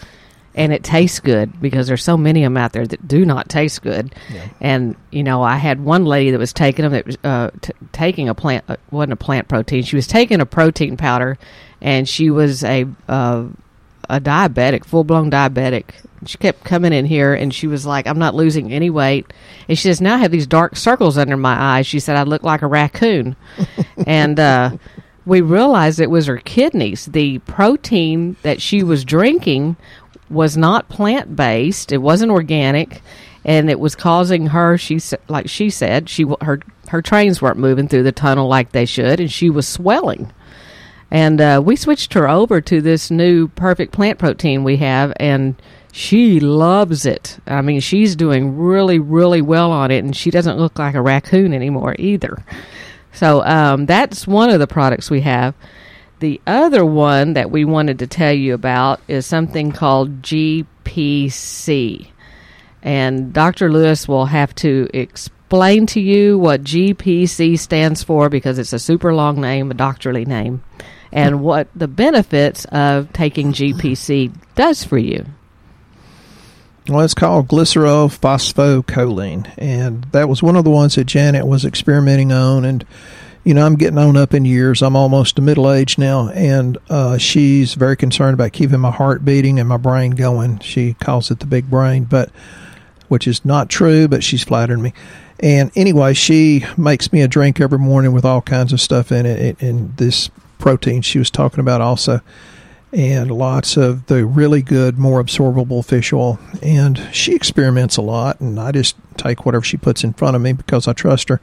and 0.54 0.72
it 0.72 0.82
tastes 0.82 1.20
good 1.20 1.60
because 1.60 1.86
there's 1.86 2.02
so 2.02 2.16
many 2.16 2.42
of 2.42 2.52
them 2.52 2.56
out 2.56 2.72
there 2.72 2.86
that 2.86 3.06
do 3.06 3.24
not 3.24 3.48
taste 3.48 3.82
good. 3.82 4.14
Yeah. 4.32 4.48
And 4.60 4.96
you 5.10 5.22
know, 5.22 5.42
I 5.42 5.56
had 5.56 5.84
one 5.84 6.04
lady 6.04 6.32
that 6.32 6.38
was 6.38 6.52
taking 6.52 6.82
them 6.82 6.92
that 6.92 7.06
was 7.06 7.16
uh, 7.22 7.50
t- 7.60 7.72
taking 7.92 8.28
a 8.28 8.34
plant 8.34 8.64
uh, 8.68 8.76
wasn't 8.90 9.12
a 9.12 9.16
plant 9.16 9.48
protein. 9.48 9.84
She 9.84 9.96
was 9.96 10.06
taking 10.06 10.40
a 10.40 10.46
protein 10.46 10.96
powder, 10.96 11.38
and 11.80 12.08
she 12.08 12.30
was 12.30 12.64
a 12.64 12.86
uh, 13.08 13.44
a 14.10 14.20
diabetic, 14.20 14.84
full 14.84 15.04
blown 15.04 15.30
diabetic. 15.30 15.94
She 16.26 16.36
kept 16.36 16.64
coming 16.64 16.92
in 16.92 17.06
here 17.06 17.32
and 17.32 17.54
she 17.54 17.66
was 17.66 17.86
like, 17.86 18.06
I'm 18.06 18.18
not 18.18 18.34
losing 18.34 18.72
any 18.72 18.90
weight. 18.90 19.32
And 19.68 19.78
she 19.78 19.82
says, 19.88 20.00
Now 20.00 20.16
I 20.16 20.18
have 20.18 20.30
these 20.30 20.46
dark 20.46 20.76
circles 20.76 21.16
under 21.16 21.36
my 21.36 21.58
eyes. 21.58 21.86
She 21.86 22.00
said, 22.00 22.16
I 22.16 22.24
look 22.24 22.42
like 22.42 22.62
a 22.62 22.66
raccoon. 22.66 23.36
and 24.06 24.38
uh, 24.38 24.76
we 25.24 25.40
realized 25.40 26.00
it 26.00 26.10
was 26.10 26.26
her 26.26 26.38
kidneys. 26.38 27.06
The 27.06 27.38
protein 27.40 28.36
that 28.42 28.60
she 28.60 28.82
was 28.82 29.04
drinking 29.04 29.76
was 30.28 30.56
not 30.56 30.88
plant 30.88 31.34
based, 31.34 31.92
it 31.92 31.98
wasn't 31.98 32.32
organic. 32.32 33.02
And 33.42 33.70
it 33.70 33.80
was 33.80 33.94
causing 33.94 34.48
her. 34.48 34.76
She 34.76 35.00
like 35.28 35.48
she 35.48 35.70
said, 35.70 36.10
she 36.10 36.26
her 36.42 36.60
her 36.88 37.00
trains 37.00 37.40
weren't 37.40 37.56
moving 37.56 37.88
through 37.88 38.02
the 38.02 38.12
tunnel 38.12 38.48
like 38.48 38.72
they 38.72 38.84
should, 38.84 39.18
and 39.18 39.32
she 39.32 39.48
was 39.48 39.66
swelling. 39.66 40.30
And 41.10 41.40
uh, 41.40 41.60
we 41.64 41.76
switched 41.76 42.14
her 42.14 42.28
over 42.28 42.60
to 42.60 42.80
this 42.80 43.10
new 43.10 43.48
perfect 43.48 43.92
plant 43.92 44.18
protein 44.18 44.62
we 44.62 44.76
have, 44.76 45.12
and 45.16 45.60
she 45.92 46.38
loves 46.38 47.04
it. 47.04 47.38
I 47.46 47.62
mean, 47.62 47.80
she's 47.80 48.14
doing 48.14 48.56
really, 48.56 49.00
really 49.00 49.42
well 49.42 49.72
on 49.72 49.90
it, 49.90 50.04
and 50.04 50.14
she 50.14 50.30
doesn't 50.30 50.58
look 50.58 50.78
like 50.78 50.94
a 50.94 51.02
raccoon 51.02 51.52
anymore 51.52 51.96
either. 51.98 52.44
So 53.12 53.42
um, 53.44 53.86
that's 53.86 54.26
one 54.26 54.50
of 54.50 54.60
the 54.60 54.68
products 54.68 55.10
we 55.10 55.22
have. 55.22 55.54
The 56.20 56.40
other 56.46 56.84
one 56.84 57.32
that 57.32 57.50
we 57.50 57.64
wanted 57.64 57.98
to 58.00 58.06
tell 58.06 58.32
you 58.32 58.54
about 58.54 59.00
is 59.08 59.26
something 59.26 59.72
called 59.72 60.22
GPC. 60.22 62.06
And 62.82 63.32
Dr. 63.32 63.72
Lewis 63.72 64.06
will 64.06 64.26
have 64.26 64.54
to 64.56 64.88
explain 64.94 65.86
to 65.86 66.00
you 66.00 66.38
what 66.38 66.62
GPC 66.62 67.58
stands 67.58 68.04
for 68.04 68.28
because 68.28 68.58
it's 68.58 68.72
a 68.72 68.78
super 68.78 69.12
long 69.12 69.40
name, 69.40 69.70
a 69.70 69.74
doctorly 69.74 70.24
name 70.24 70.62
and 71.12 71.40
what 71.40 71.68
the 71.74 71.88
benefits 71.88 72.64
of 72.66 73.12
taking 73.12 73.52
GPC 73.52 74.32
does 74.54 74.84
for 74.84 74.98
you. 74.98 75.26
Well, 76.88 77.00
it's 77.00 77.14
called 77.14 77.48
glycerol 77.48 78.08
phosphocholine, 78.08 79.52
and 79.58 80.04
that 80.12 80.28
was 80.28 80.42
one 80.42 80.56
of 80.56 80.64
the 80.64 80.70
ones 80.70 80.94
that 80.96 81.04
Janet 81.04 81.46
was 81.46 81.64
experimenting 81.64 82.32
on. 82.32 82.64
And 82.64 82.84
you 83.44 83.54
know, 83.54 83.64
I'm 83.64 83.76
getting 83.76 83.98
on 83.98 84.16
up 84.16 84.34
in 84.34 84.44
years. 84.44 84.82
I'm 84.82 84.96
almost 84.96 85.36
to 85.36 85.42
middle 85.42 85.70
age 85.70 85.98
now, 85.98 86.30
and 86.30 86.78
uh, 86.88 87.18
she's 87.18 87.74
very 87.74 87.96
concerned 87.96 88.34
about 88.34 88.52
keeping 88.52 88.80
my 88.80 88.90
heart 88.90 89.24
beating 89.24 89.60
and 89.60 89.68
my 89.68 89.76
brain 89.76 90.12
going. 90.12 90.58
She 90.60 90.94
calls 90.94 91.30
it 91.30 91.38
the 91.38 91.46
big 91.46 91.70
brain, 91.70 92.04
but 92.04 92.30
which 93.08 93.26
is 93.26 93.44
not 93.44 93.68
true. 93.68 94.08
But 94.08 94.24
she's 94.24 94.42
flattering 94.42 94.82
me. 94.82 94.92
And 95.38 95.70
anyway, 95.74 96.14
she 96.14 96.66
makes 96.76 97.12
me 97.12 97.22
a 97.22 97.28
drink 97.28 97.60
every 97.60 97.78
morning 97.78 98.12
with 98.12 98.24
all 98.24 98.42
kinds 98.42 98.72
of 98.72 98.80
stuff 98.80 99.10
in 99.10 99.26
it. 99.26 99.60
And 99.62 99.96
this 99.96 100.30
proteins 100.60 101.06
she 101.06 101.18
was 101.18 101.30
talking 101.30 101.60
about 101.60 101.80
also, 101.80 102.20
and 102.92 103.30
lots 103.30 103.76
of 103.76 104.06
the 104.06 104.24
really 104.24 104.62
good, 104.62 104.98
more 104.98 105.22
absorbable 105.22 105.84
fish 105.84 106.12
oil. 106.12 106.38
And 106.62 106.98
she 107.12 107.34
experiments 107.34 107.96
a 107.96 108.02
lot, 108.02 108.40
and 108.40 108.58
I 108.60 108.72
just 108.72 108.96
take 109.16 109.44
whatever 109.44 109.64
she 109.64 109.76
puts 109.76 110.04
in 110.04 110.12
front 110.12 110.36
of 110.36 110.42
me 110.42 110.52
because 110.52 110.86
I 110.86 110.92
trust 110.92 111.28
her. 111.28 111.40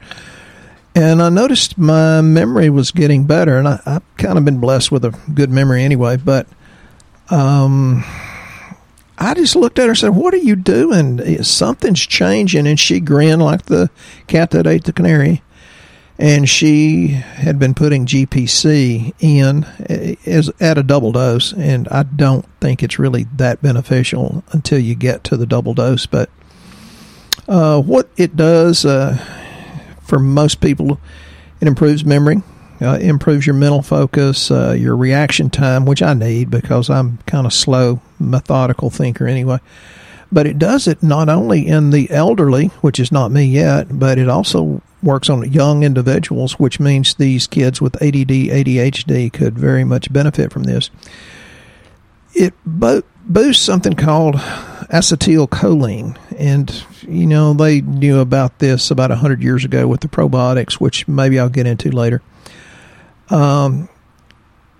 And 0.94 1.22
I 1.22 1.28
noticed 1.28 1.78
my 1.78 2.20
memory 2.20 2.70
was 2.70 2.90
getting 2.90 3.24
better, 3.24 3.56
and 3.56 3.68
I, 3.68 3.80
I've 3.86 4.16
kind 4.16 4.38
of 4.38 4.44
been 4.44 4.58
blessed 4.58 4.90
with 4.90 5.04
a 5.04 5.16
good 5.32 5.50
memory 5.50 5.82
anyway. 5.84 6.16
But 6.16 6.46
um, 7.30 8.04
I 9.16 9.34
just 9.34 9.54
looked 9.54 9.78
at 9.78 9.84
her 9.84 9.90
and 9.90 9.98
said, 9.98 10.16
"What 10.16 10.34
are 10.34 10.38
you 10.38 10.56
doing? 10.56 11.42
Something's 11.44 12.00
changing." 12.00 12.66
And 12.66 12.80
she 12.80 13.00
grinned 13.00 13.42
like 13.42 13.66
the 13.66 13.90
cat 14.26 14.50
that 14.50 14.66
ate 14.66 14.84
the 14.84 14.92
canary 14.92 15.42
and 16.18 16.48
she 16.48 17.08
had 17.08 17.58
been 17.60 17.74
putting 17.74 18.04
GPC 18.04 19.14
in 19.20 19.64
as 20.26 20.50
at 20.60 20.76
a 20.76 20.82
double 20.82 21.12
dose, 21.12 21.52
and 21.52 21.86
I 21.88 22.02
don't 22.02 22.44
think 22.60 22.82
it's 22.82 22.98
really 22.98 23.24
that 23.36 23.62
beneficial 23.62 24.42
until 24.50 24.80
you 24.80 24.96
get 24.96 25.22
to 25.24 25.36
the 25.36 25.46
double 25.46 25.74
dose. 25.74 26.06
But 26.06 26.28
uh, 27.46 27.80
what 27.80 28.08
it 28.16 28.34
does 28.34 28.84
uh, 28.84 29.16
for 30.02 30.18
most 30.18 30.60
people, 30.60 30.98
it 31.60 31.68
improves 31.68 32.04
memory, 32.04 32.42
uh, 32.80 32.98
improves 33.00 33.46
your 33.46 33.54
mental 33.54 33.82
focus, 33.82 34.50
uh, 34.50 34.72
your 34.72 34.96
reaction 34.96 35.50
time, 35.50 35.86
which 35.86 36.02
I 36.02 36.14
need 36.14 36.50
because 36.50 36.90
I'm 36.90 37.18
kind 37.26 37.46
of 37.46 37.52
slow, 37.52 38.00
methodical 38.18 38.90
thinker 38.90 39.28
anyway. 39.28 39.60
But 40.30 40.46
it 40.46 40.58
does 40.58 40.86
it 40.86 41.02
not 41.02 41.28
only 41.28 41.66
in 41.66 41.90
the 41.90 42.10
elderly, 42.10 42.66
which 42.82 43.00
is 43.00 43.10
not 43.10 43.30
me 43.30 43.44
yet, 43.44 43.98
but 43.98 44.18
it 44.18 44.28
also 44.28 44.82
works 45.02 45.30
on 45.30 45.50
young 45.50 45.84
individuals, 45.84 46.58
which 46.58 46.80
means 46.80 47.14
these 47.14 47.46
kids 47.46 47.80
with 47.80 48.00
ADD, 48.02 48.28
ADHD 48.28 49.32
could 49.32 49.58
very 49.58 49.84
much 49.84 50.12
benefit 50.12 50.52
from 50.52 50.64
this. 50.64 50.90
It 52.34 52.52
bo- 52.66 53.04
boosts 53.24 53.64
something 53.64 53.94
called 53.94 54.34
acetylcholine, 54.34 56.16
and 56.36 56.84
you 57.02 57.26
know 57.26 57.54
they 57.54 57.80
knew 57.80 58.20
about 58.20 58.58
this 58.58 58.90
about 58.90 59.10
hundred 59.10 59.42
years 59.42 59.64
ago 59.64 59.86
with 59.86 60.00
the 60.00 60.08
probiotics, 60.08 60.74
which 60.74 61.08
maybe 61.08 61.38
I'll 61.38 61.48
get 61.48 61.66
into 61.66 61.90
later. 61.90 62.22
Um, 63.30 63.88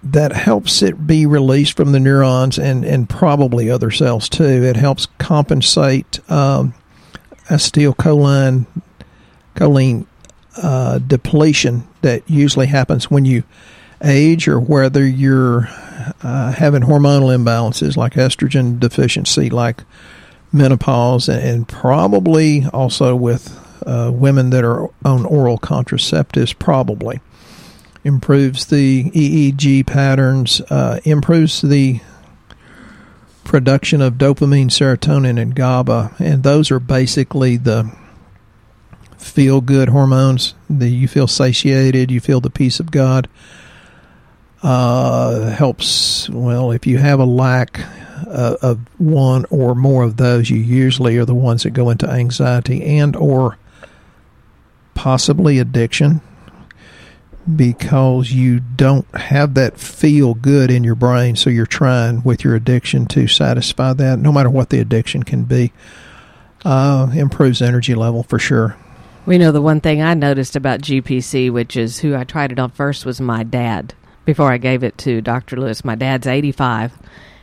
that 0.02 0.32
helps 0.32 0.82
it 0.82 1.06
be 1.06 1.26
released 1.26 1.76
from 1.76 1.92
the 1.92 2.00
neurons 2.00 2.58
and, 2.58 2.84
and 2.84 3.08
probably 3.08 3.70
other 3.70 3.90
cells 3.90 4.28
too. 4.28 4.64
It 4.64 4.76
helps 4.76 5.06
compensate 5.18 6.20
um, 6.30 6.74
acetylcholine 7.48 8.66
choline 9.56 10.06
uh, 10.62 10.98
depletion 10.98 11.86
that 12.02 12.22
usually 12.28 12.66
happens 12.66 13.10
when 13.10 13.24
you 13.24 13.42
age 14.02 14.46
or 14.46 14.60
whether 14.60 15.04
you're 15.04 15.68
uh, 16.22 16.52
having 16.52 16.82
hormonal 16.82 17.36
imbalances 17.36 17.96
like 17.96 18.14
estrogen 18.14 18.78
deficiency, 18.78 19.50
like 19.50 19.82
menopause, 20.52 21.28
and, 21.28 21.68
probably 21.68 22.64
also 22.72 23.14
with 23.16 23.58
uh, 23.86 24.10
women 24.12 24.50
that 24.50 24.64
are 24.64 24.88
on 25.04 25.26
oral 25.26 25.58
contraceptives, 25.58 26.56
probably 26.58 27.20
improves 28.08 28.66
the 28.66 29.10
EEG 29.10 29.86
patterns, 29.86 30.62
uh, 30.62 30.98
improves 31.04 31.60
the 31.60 32.00
production 33.44 34.00
of 34.00 34.14
dopamine, 34.14 34.70
serotonin, 34.70 35.40
and 35.40 35.54
GABA, 35.54 36.12
and 36.18 36.42
those 36.42 36.70
are 36.70 36.80
basically 36.80 37.58
the 37.58 37.92
feel 39.18 39.60
good 39.60 39.90
hormones. 39.90 40.54
The 40.70 40.88
you 40.88 41.06
feel 41.06 41.26
satiated, 41.26 42.10
you 42.10 42.20
feel 42.20 42.40
the 42.40 42.50
peace 42.50 42.80
of 42.80 42.90
God. 42.90 43.28
Uh, 44.60 45.50
helps 45.50 46.28
well 46.30 46.72
if 46.72 46.84
you 46.84 46.98
have 46.98 47.20
a 47.20 47.24
lack 47.24 47.78
uh, 48.26 48.56
of 48.60 48.80
one 48.98 49.44
or 49.50 49.74
more 49.74 50.02
of 50.02 50.16
those. 50.16 50.50
You 50.50 50.56
usually 50.56 51.16
are 51.18 51.24
the 51.24 51.34
ones 51.34 51.62
that 51.62 51.70
go 51.70 51.90
into 51.90 52.10
anxiety 52.10 52.82
and 52.98 53.14
or 53.14 53.56
possibly 54.94 55.58
addiction 55.58 56.22
because 57.56 58.32
you 58.32 58.60
don't 58.60 59.06
have 59.14 59.54
that 59.54 59.78
feel 59.78 60.34
good 60.34 60.70
in 60.70 60.84
your 60.84 60.94
brain. 60.94 61.36
So 61.36 61.50
you're 61.50 61.66
trying 61.66 62.22
with 62.22 62.44
your 62.44 62.54
addiction 62.54 63.06
to 63.06 63.26
satisfy 63.26 63.92
that, 63.94 64.18
no 64.18 64.32
matter 64.32 64.50
what 64.50 64.70
the 64.70 64.80
addiction 64.80 65.22
can 65.22 65.44
be. 65.44 65.72
Uh, 66.64 67.10
improves 67.14 67.62
energy 67.62 67.94
level 67.94 68.22
for 68.22 68.38
sure. 68.38 68.76
We 69.26 69.38
know 69.38 69.52
the 69.52 69.62
one 69.62 69.80
thing 69.80 70.02
I 70.02 70.14
noticed 70.14 70.56
about 70.56 70.80
GPC, 70.80 71.50
which 71.52 71.76
is 71.76 71.98
who 71.98 72.16
I 72.16 72.24
tried 72.24 72.50
it 72.52 72.58
on 72.58 72.70
first, 72.70 73.04
was 73.04 73.20
my 73.20 73.42
dad. 73.42 73.94
Before 74.24 74.52
I 74.52 74.58
gave 74.58 74.82
it 74.82 74.98
to 74.98 75.20
Dr. 75.20 75.56
Lewis, 75.56 75.84
my 75.84 75.94
dad's 75.94 76.26
85, 76.26 76.92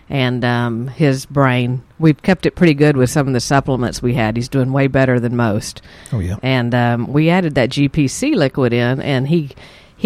and 0.10 0.44
um, 0.46 0.88
his 0.88 1.26
brain. 1.26 1.84
We've 1.98 2.22
kept 2.22 2.46
it 2.46 2.56
pretty 2.56 2.74
good 2.74 2.98
with 2.98 3.10
some 3.10 3.28
of 3.28 3.34
the 3.34 3.40
supplements 3.40 4.02
we 4.02 4.14
had. 4.14 4.36
He's 4.36 4.50
doing 4.50 4.72
way 4.72 4.88
better 4.88 5.20
than 5.20 5.36
most. 5.36 5.82
Oh 6.12 6.20
yeah. 6.20 6.38
And 6.44 6.76
um, 6.76 7.08
we 7.12 7.30
added 7.30 7.56
that 7.56 7.70
GPC 7.70 8.36
liquid 8.36 8.74
in, 8.74 9.02
and 9.02 9.28
he 9.28 9.52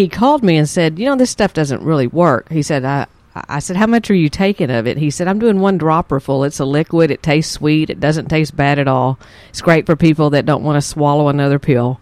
he 0.00 0.08
called 0.08 0.42
me 0.42 0.56
and 0.56 0.66
said, 0.66 0.98
"You 0.98 1.04
know, 1.06 1.16
this 1.16 1.30
stuff 1.30 1.52
doesn't 1.52 1.82
really 1.82 2.06
work." 2.06 2.50
He 2.50 2.62
said, 2.62 2.84
"I." 2.84 3.06
I 3.48 3.60
said, 3.60 3.76
"How 3.76 3.86
much 3.86 4.10
are 4.10 4.14
you 4.14 4.28
taking 4.28 4.70
of 4.70 4.86
it?" 4.86 4.96
He 4.96 5.10
said, 5.10 5.28
"I'm 5.28 5.38
doing 5.38 5.60
one 5.60 5.76
dropper 5.76 6.20
full. 6.20 6.42
It's 6.42 6.58
a 6.58 6.64
liquid. 6.64 7.10
It 7.10 7.22
tastes 7.22 7.52
sweet. 7.52 7.90
It 7.90 8.00
doesn't 8.00 8.28
taste 8.28 8.56
bad 8.56 8.78
at 8.78 8.88
all. 8.88 9.18
It's 9.50 9.60
great 9.60 9.86
for 9.86 9.96
people 9.96 10.30
that 10.30 10.46
don't 10.46 10.64
want 10.64 10.76
to 10.76 10.88
swallow 10.88 11.28
another 11.28 11.58
pill." 11.58 12.00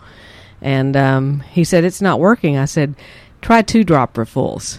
And 0.62 0.96
um, 0.96 1.40
he 1.50 1.64
said, 1.64 1.84
"It's 1.84 2.00
not 2.00 2.20
working." 2.20 2.56
I 2.56 2.66
said, 2.66 2.94
"Try 3.42 3.62
two 3.62 3.84
dropperfuls." 3.84 4.78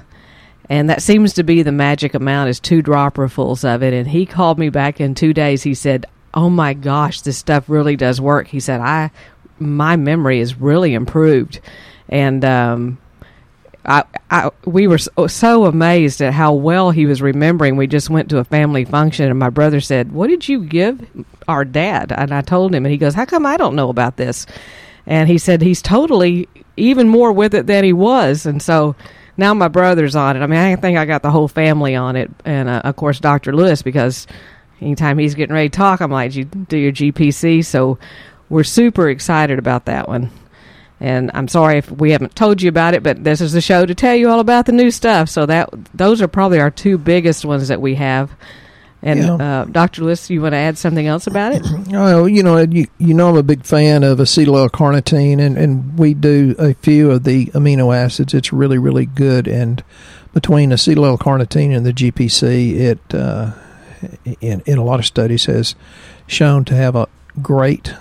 And 0.70 0.90
that 0.90 1.02
seems 1.02 1.34
to 1.34 1.44
be 1.44 1.62
the 1.62 1.72
magic 1.74 2.14
amount 2.14 2.50
is 2.50 2.60
two 2.60 2.82
dropperfuls 2.82 3.66
of 3.66 3.84
it. 3.84 3.94
And 3.94 4.08
he 4.08 4.26
called 4.26 4.60
me 4.60 4.70
back 4.70 5.02
in 5.02 5.14
two 5.14 5.34
days. 5.34 5.64
He 5.64 5.74
said, 5.74 6.06
"Oh 6.34 6.50
my 6.50 6.74
gosh, 6.74 7.22
this 7.22 7.38
stuff 7.38 7.66
really 7.68 7.98
does 7.98 8.22
work." 8.22 8.48
He 8.48 8.62
said, 8.62 8.80
"I 8.80 9.12
my 9.60 9.98
memory 9.98 10.40
is 10.40 10.60
really 10.60 10.94
improved." 10.94 11.60
and 12.10 12.44
um, 12.44 12.98
I, 13.86 14.04
I, 14.30 14.52
we 14.66 14.88
were 14.88 14.98
so, 14.98 15.28
so, 15.28 15.66
amazed 15.66 16.22
at 16.22 16.34
how 16.34 16.54
well 16.54 16.92
he 16.92 17.06
was 17.06 17.22
remembering. 17.22 17.78
We 17.78 17.88
just 17.88 18.10
went 18.10 18.30
to 18.30 18.38
a 18.40 18.44
family 18.44 18.86
function, 18.86 19.30
and 19.30 19.40
my 19.40 19.50
brother 19.50 19.80
said, 19.80 20.12
"What 20.12 20.28
did 20.28 20.48
you 20.48 20.64
give 20.64 21.06
our 21.48 21.64
dad?" 21.64 22.12
And 22.12 22.34
I 22.34 22.42
told 22.42 22.76
him, 22.76 22.86
and 22.86 22.92
he 22.92 22.98
goes, 22.98 23.14
"How 23.14 23.26
come 23.26 23.46
I 23.46 23.58
don't 23.58 23.76
know 23.76 23.90
about 23.90 24.18
this?" 24.18 24.46
And 25.06 25.30
he 25.30 25.38
said 25.38 25.62
he's 25.62 25.82
totally 25.82 26.48
even 26.78 27.08
more 27.08 27.32
with 27.32 27.56
it 27.56 27.68
than 27.68 27.84
he 27.84 27.94
was, 27.94 28.46
and 28.46 28.62
so 28.62 28.96
now 29.38 29.54
my 29.54 29.70
brother's 29.70 30.16
on 30.16 30.36
it. 30.36 30.42
I 30.42 30.48
mean, 30.48 30.60
I 30.60 30.76
think 30.76 30.98
I 30.98 31.06
got 31.06 31.24
the 31.24 31.32
whole 31.32 31.48
family 31.48 31.96
on 31.96 32.16
it, 32.16 32.30
and 32.44 32.68
uh, 32.68 32.82
of 32.84 32.98
course 32.98 33.20
Dr. 33.20 33.56
Lewis 33.56 33.82
because 33.82 34.28
anytime 34.82 35.18
he's 35.18 35.36
getting 35.36 35.56
ready 35.56 35.70
to 35.70 35.78
talk, 35.78 36.02
I'm 36.02 36.12
like, 36.12 36.36
"You 36.36 36.44
do 36.46 36.78
your 36.78 36.92
GPC." 36.92 37.64
So 37.64 37.98
we're 38.50 38.66
super 38.66 39.10
excited 39.10 39.58
about 39.58 39.86
that 39.86 40.10
one. 40.10 40.32
And 41.00 41.32
I'm 41.34 41.48
sorry 41.48 41.78
if 41.78 41.90
we 41.92 42.12
haven't 42.12 42.36
told 42.36 42.62
you 42.62 42.70
about 42.70 42.94
it, 42.94 43.04
but 43.04 43.24
this 43.24 43.40
is 43.40 43.54
the 43.54 43.62
show 43.62 43.86
to 43.86 43.96
tell 43.96 44.16
you 44.16 44.30
all 44.30 44.40
about 44.40 44.66
the 44.66 44.74
new 44.74 44.92
stuff. 44.92 45.30
So 45.30 45.46
that 45.46 45.70
those 45.94 46.22
are 46.22 46.28
probably 46.28 46.60
our 46.60 46.72
two 46.72 46.98
biggest 46.98 47.46
ones 47.46 47.70
that 47.70 47.82
we 47.82 47.96
have. 47.96 48.32
And 49.02 49.20
yeah. 49.20 49.62
uh, 49.62 49.66
Dr. 49.66 50.04
Lewis, 50.04 50.30
you 50.30 50.42
want 50.42 50.52
to 50.52 50.58
add 50.58 50.78
something 50.78 51.08
else 51.08 51.26
about 51.26 51.54
it? 51.54 51.66
Oh, 51.92 52.26
you 52.26 52.44
know, 52.44 52.58
you, 52.58 52.86
you 52.98 53.14
know, 53.14 53.30
I'm 53.30 53.38
a 53.38 53.44
big 53.44 53.64
fan 53.64 54.04
of 54.04 54.20
acetyl 54.20 54.58
L-carnitine, 54.58 55.40
and, 55.40 55.58
and 55.58 55.98
we 55.98 56.14
do 56.14 56.54
a 56.60 56.74
few 56.76 57.10
of 57.12 57.24
the 57.24 57.48
amino 57.48 57.96
acids. 57.96 58.34
It's 58.34 58.54
really, 58.54 58.78
really 58.78 59.06
good. 59.06 59.48
And 59.48 59.84
between 60.34 60.70
acetyl 60.70 61.06
L-carnitine 61.06 61.76
and 61.76 61.86
the 61.86 61.94
GPC, 61.94 62.76
it 62.76 63.16
uh, 63.16 63.54
in 64.42 64.62
in 64.66 64.78
a 64.78 64.84
lot 64.84 65.00
of 65.00 65.06
studies 65.06 65.46
has 65.46 65.76
shown 66.28 66.64
to 66.66 66.76
have 66.76 66.96
a 66.96 67.08
great 67.42 67.94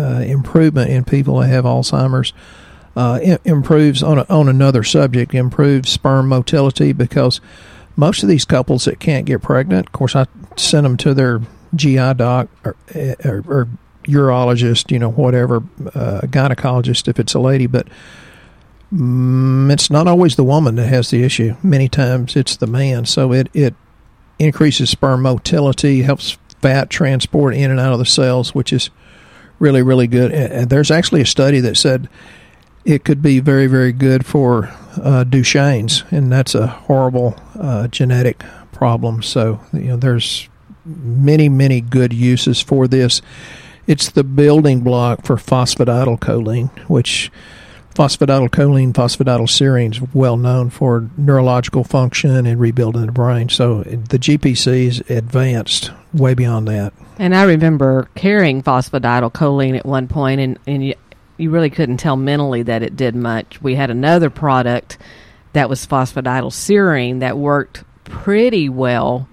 uh, 0.00 0.20
improvement 0.20 0.90
in 0.90 1.04
people 1.04 1.38
that 1.38 1.48
have 1.48 1.64
Alzheimer's. 1.64 2.32
Uh, 2.96 3.36
improves 3.44 4.02
on 4.02 4.18
a, 4.18 4.26
on 4.28 4.48
another 4.48 4.82
subject, 4.82 5.32
improves 5.32 5.88
sperm 5.88 6.28
motility 6.28 6.92
because 6.92 7.40
most 7.94 8.24
of 8.24 8.28
these 8.28 8.44
couples 8.44 8.84
that 8.84 8.98
can't 8.98 9.26
get 9.26 9.40
pregnant, 9.42 9.86
of 9.86 9.92
course, 9.92 10.16
I 10.16 10.26
send 10.56 10.84
them 10.84 10.96
to 10.98 11.14
their 11.14 11.40
GI 11.74 12.14
doc 12.14 12.48
or, 12.64 12.74
or, 13.24 13.44
or 13.46 13.68
urologist, 14.04 14.90
you 14.90 14.98
know, 14.98 15.10
whatever, 15.10 15.58
uh, 15.94 16.22
gynecologist 16.24 17.08
if 17.08 17.20
it's 17.20 17.34
a 17.34 17.40
lady, 17.40 17.66
but 17.66 17.86
mm, 18.92 19.72
it's 19.72 19.90
not 19.90 20.08
always 20.08 20.36
the 20.36 20.44
woman 20.44 20.74
that 20.76 20.88
has 20.88 21.10
the 21.10 21.22
issue. 21.22 21.54
Many 21.62 21.88
times 21.88 22.36
it's 22.36 22.56
the 22.56 22.66
man. 22.66 23.04
So 23.06 23.32
it, 23.32 23.48
it 23.54 23.74
increases 24.38 24.90
sperm 24.90 25.22
motility, 25.22 26.02
helps 26.02 26.38
fat 26.60 26.90
transport 26.90 27.54
in 27.54 27.70
and 27.70 27.80
out 27.80 27.92
of 27.92 27.98
the 27.98 28.04
cells, 28.04 28.54
which 28.54 28.72
is 28.72 28.90
really, 29.60 29.82
really 29.82 30.08
good. 30.08 30.32
And 30.32 30.68
there's 30.68 30.90
actually 30.90 31.20
a 31.20 31.26
study 31.26 31.60
that 31.60 31.76
said 31.76 32.08
it 32.84 33.04
could 33.04 33.22
be 33.22 33.38
very, 33.38 33.68
very 33.68 33.92
good 33.92 34.26
for 34.26 34.66
uh, 34.96 35.24
Duchenne's, 35.24 36.02
and 36.10 36.32
that's 36.32 36.56
a 36.56 36.66
horrible 36.66 37.40
uh, 37.58 37.86
genetic 37.88 38.42
problem. 38.72 39.22
So, 39.22 39.60
you 39.72 39.88
know, 39.88 39.96
there's 39.96 40.48
many, 40.84 41.48
many 41.48 41.80
good 41.80 42.12
uses 42.12 42.60
for 42.60 42.88
this. 42.88 43.22
It's 43.86 44.10
the 44.10 44.24
building 44.24 44.80
block 44.80 45.24
for 45.24 45.36
phosphatidylcholine, 45.36 46.70
which 46.88 47.30
phosphatidylcholine, 47.94 48.92
phosphatidylserine 48.92 49.92
is 49.92 50.14
well 50.14 50.36
known 50.36 50.70
for 50.70 51.10
neurological 51.16 51.84
function 51.84 52.46
and 52.46 52.58
rebuilding 52.58 53.06
the 53.06 53.12
brain. 53.12 53.48
So 53.48 53.82
the 53.82 54.18
GPC 54.18 54.86
is 54.86 55.00
advanced 55.10 55.90
way 56.14 56.34
beyond 56.34 56.68
that. 56.68 56.92
And 57.20 57.36
I 57.36 57.42
remember 57.42 58.08
carrying 58.14 58.62
phosphatidylcholine 58.62 59.76
at 59.76 59.84
one 59.84 60.08
point, 60.08 60.40
and, 60.40 60.58
and 60.66 60.82
you, 60.82 60.94
you 61.36 61.50
really 61.50 61.68
couldn't 61.68 61.98
tell 61.98 62.16
mentally 62.16 62.62
that 62.62 62.82
it 62.82 62.96
did 62.96 63.14
much. 63.14 63.60
We 63.60 63.74
had 63.74 63.90
another 63.90 64.30
product 64.30 64.96
that 65.52 65.68
was 65.68 65.86
phosphatidylserine 65.86 67.20
that 67.20 67.36
worked 67.36 67.84
pretty 68.04 68.70
well, 68.70 69.28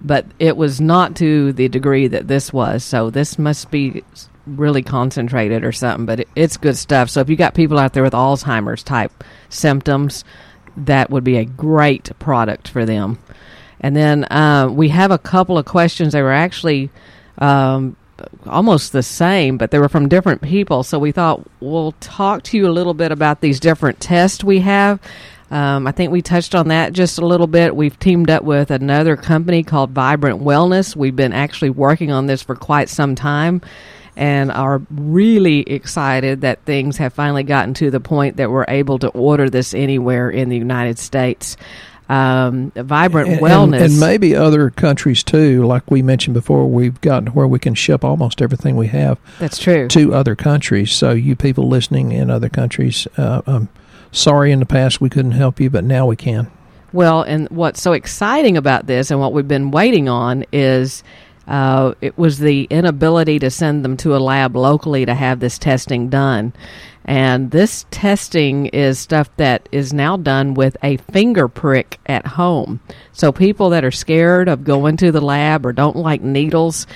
but 0.00 0.26
it 0.40 0.56
was 0.56 0.80
not 0.80 1.14
to 1.18 1.52
the 1.52 1.68
degree 1.68 2.08
that 2.08 2.26
this 2.26 2.52
was. 2.52 2.82
So 2.82 3.08
this 3.08 3.38
must 3.38 3.70
be 3.70 4.02
really 4.44 4.82
concentrated 4.82 5.62
or 5.62 5.70
something, 5.70 6.06
but 6.06 6.18
it, 6.18 6.28
it's 6.34 6.56
good 6.56 6.76
stuff. 6.76 7.08
So 7.08 7.20
if 7.20 7.30
you 7.30 7.36
got 7.36 7.54
people 7.54 7.78
out 7.78 7.92
there 7.92 8.02
with 8.02 8.14
Alzheimer's 8.14 8.82
type 8.82 9.12
symptoms, 9.48 10.24
that 10.76 11.08
would 11.10 11.22
be 11.22 11.36
a 11.36 11.44
great 11.44 12.10
product 12.18 12.66
for 12.66 12.84
them. 12.84 13.20
And 13.78 13.94
then 13.94 14.24
uh, 14.24 14.70
we 14.72 14.88
have 14.88 15.12
a 15.12 15.18
couple 15.18 15.56
of 15.56 15.66
questions. 15.66 16.14
They 16.14 16.22
were 16.22 16.32
actually 16.32 16.90
um, 17.38 17.96
almost 18.46 18.92
the 18.92 19.02
same, 19.02 19.58
but 19.58 19.70
they 19.70 19.78
were 19.78 19.88
from 19.88 20.08
different 20.08 20.42
people. 20.42 20.82
So 20.82 20.98
we 20.98 21.12
thought 21.12 21.46
we'll 21.60 21.92
talk 22.00 22.42
to 22.44 22.56
you 22.56 22.68
a 22.68 22.70
little 22.72 22.94
bit 22.94 23.12
about 23.12 23.40
these 23.40 23.60
different 23.60 24.00
tests 24.00 24.42
we 24.42 24.60
have. 24.60 25.00
Um, 25.50 25.86
I 25.86 25.92
think 25.92 26.12
we 26.12 26.20
touched 26.20 26.54
on 26.54 26.68
that 26.68 26.92
just 26.92 27.18
a 27.18 27.26
little 27.26 27.46
bit. 27.46 27.74
We've 27.74 27.98
teamed 27.98 28.28
up 28.28 28.42
with 28.42 28.70
another 28.70 29.16
company 29.16 29.62
called 29.62 29.90
Vibrant 29.90 30.42
Wellness. 30.42 30.94
We've 30.94 31.16
been 31.16 31.32
actually 31.32 31.70
working 31.70 32.10
on 32.12 32.26
this 32.26 32.42
for 32.42 32.54
quite 32.54 32.88
some 32.90 33.14
time 33.14 33.62
and 34.14 34.50
are 34.50 34.82
really 34.90 35.60
excited 35.60 36.40
that 36.40 36.64
things 36.64 36.96
have 36.98 37.14
finally 37.14 37.44
gotten 37.44 37.72
to 37.74 37.90
the 37.90 38.00
point 38.00 38.36
that 38.36 38.50
we're 38.50 38.64
able 38.66 38.98
to 38.98 39.08
order 39.08 39.48
this 39.48 39.72
anywhere 39.72 40.28
in 40.28 40.48
the 40.48 40.56
United 40.56 40.98
States. 40.98 41.56
Um, 42.08 42.70
vibrant 42.70 43.28
and, 43.28 43.40
wellness, 43.40 43.82
and, 43.82 43.92
and, 43.92 44.00
maybe 44.00 44.34
other 44.34 44.70
countries 44.70 45.22
too. 45.22 45.66
Like 45.66 45.90
we 45.90 46.00
mentioned 46.00 46.32
before, 46.32 46.66
we've 46.66 46.98
gotten 47.02 47.26
to 47.26 47.32
where 47.32 47.46
we 47.46 47.58
can 47.58 47.74
ship 47.74 48.02
almost 48.02 48.40
everything 48.40 48.76
we 48.76 48.86
have. 48.86 49.18
That's 49.38 49.58
true 49.58 49.88
to 49.88 50.14
other 50.14 50.34
countries. 50.34 50.90
So 50.90 51.10
you 51.10 51.36
people 51.36 51.68
listening 51.68 52.12
in 52.12 52.30
other 52.30 52.48
countries, 52.48 53.06
uh, 53.18 53.42
um, 53.46 53.68
sorry 54.10 54.52
in 54.52 54.60
the 54.60 54.66
past 54.66 55.02
we 55.02 55.10
couldn't 55.10 55.32
help 55.32 55.60
you, 55.60 55.68
but 55.68 55.84
now 55.84 56.06
we 56.06 56.16
can. 56.16 56.50
Well, 56.92 57.22
and 57.22 57.48
what's 57.50 57.82
so 57.82 57.92
exciting 57.92 58.56
about 58.56 58.86
this, 58.86 59.10
and 59.10 59.20
what 59.20 59.34
we've 59.34 59.46
been 59.46 59.70
waiting 59.70 60.08
on, 60.08 60.44
is 60.52 61.02
uh, 61.48 61.94
it 62.02 62.16
was 62.18 62.38
the 62.38 62.64
inability 62.64 63.38
to 63.38 63.50
send 63.50 63.84
them 63.84 63.96
to 63.96 64.14
a 64.14 64.18
lab 64.18 64.54
locally 64.54 65.06
to 65.06 65.14
have 65.14 65.40
this 65.40 65.58
testing 65.58 66.08
done. 66.10 66.52
And 67.06 67.50
this 67.50 67.86
testing 67.90 68.66
is 68.66 68.98
stuff 68.98 69.34
that 69.38 69.66
is 69.72 69.94
now 69.94 70.18
done 70.18 70.52
with 70.52 70.76
a 70.82 70.98
finger 70.98 71.48
prick 71.48 71.98
at 72.04 72.26
home. 72.26 72.80
So 73.12 73.32
people 73.32 73.70
that 73.70 73.82
are 73.82 73.90
scared 73.90 74.46
of 74.46 74.62
going 74.62 74.98
to 74.98 75.10
the 75.10 75.22
lab 75.22 75.64
or 75.64 75.72
don't 75.72 75.96
like 75.96 76.20
needles, 76.20 76.86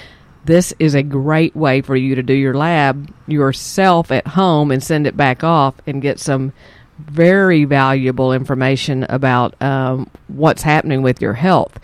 this 0.44 0.75
is 0.78 0.94
a 0.94 1.02
great 1.02 1.56
way 1.56 1.80
for 1.80 1.97
you 1.97 2.14
to 2.16 2.23
do 2.23 2.35
your 2.35 2.52
lab 2.52 3.11
yourself 3.26 4.12
at 4.12 4.26
home 4.26 4.71
and 4.71 4.82
send 4.82 5.06
it 5.06 5.16
back 5.16 5.42
off 5.42 5.76
and 5.87 6.02
get 6.02 6.21
some 6.21 6.52
very 6.99 7.64
valuable 7.64 8.35
information 8.35 9.04
about 9.04 9.61
um, 9.62 10.11
what's 10.28 10.62
happening 10.62 11.00
with 11.00 11.23
your 11.23 11.32
health. 11.32 11.78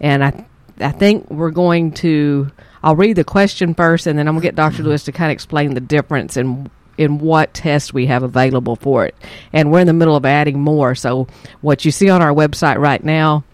And 0.00 0.24
I 0.24 0.46
I 0.80 0.90
think 0.90 1.30
we're 1.30 1.50
going 1.50 1.92
to. 1.92 2.50
I'll 2.82 2.96
read 2.96 3.16
the 3.16 3.24
question 3.24 3.74
first, 3.74 4.06
and 4.06 4.18
then 4.18 4.28
I'm 4.28 4.34
gonna 4.34 4.42
get 4.42 4.56
Dr. 4.56 4.82
Lewis 4.82 5.04
to 5.04 5.12
kind 5.12 5.30
of 5.30 5.34
explain 5.34 5.74
the 5.74 5.80
difference 5.80 6.36
in 6.36 6.70
in 6.98 7.18
what 7.18 7.54
tests 7.54 7.92
we 7.92 8.06
have 8.06 8.22
available 8.22 8.76
for 8.76 9.04
it. 9.06 9.14
And 9.52 9.70
we're 9.72 9.80
in 9.80 9.86
the 9.86 9.92
middle 9.92 10.16
of 10.16 10.24
adding 10.24 10.60
more. 10.60 10.94
So 10.94 11.26
what 11.60 11.84
you 11.84 11.90
see 11.90 12.08
on 12.08 12.22
our 12.22 12.32
website 12.32 12.78
right 12.78 13.02
now, 13.02 13.44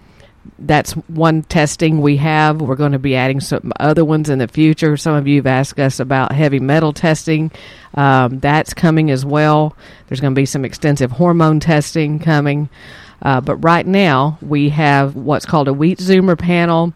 that's 0.58 0.92
one 0.92 1.42
testing 1.42 2.00
we 2.00 2.18
have. 2.18 2.60
We're 2.60 2.76
going 2.76 2.92
to 2.92 2.98
be 2.98 3.16
adding 3.16 3.40
some 3.40 3.72
other 3.80 4.04
ones 4.04 4.28
in 4.28 4.38
the 4.38 4.48
future. 4.48 4.96
Some 4.96 5.14
of 5.14 5.26
you 5.26 5.36
have 5.36 5.46
asked 5.46 5.78
us 5.78 6.00
about 6.00 6.32
heavy 6.32 6.60
metal 6.60 6.92
testing. 6.92 7.50
Um, 7.94 8.40
that's 8.40 8.74
coming 8.74 9.11
as 9.11 9.24
well. 9.24 9.76
There's 10.09 10.20
going 10.20 10.35
to 10.35 10.38
be 10.40 10.46
some 10.46 10.64
extensive 10.64 11.12
hormone 11.12 11.61
testing 11.61 12.18
coming. 12.18 12.68
Uh, 13.22 13.40
but 13.40 13.56
right 13.56 13.87
now, 13.87 14.38
we 14.40 14.70
have 14.70 15.14
what's 15.14 15.46
called 15.46 15.68
a 15.68 15.74
wheat 15.74 15.98
zoomer 15.98 16.38
panel 16.38 16.94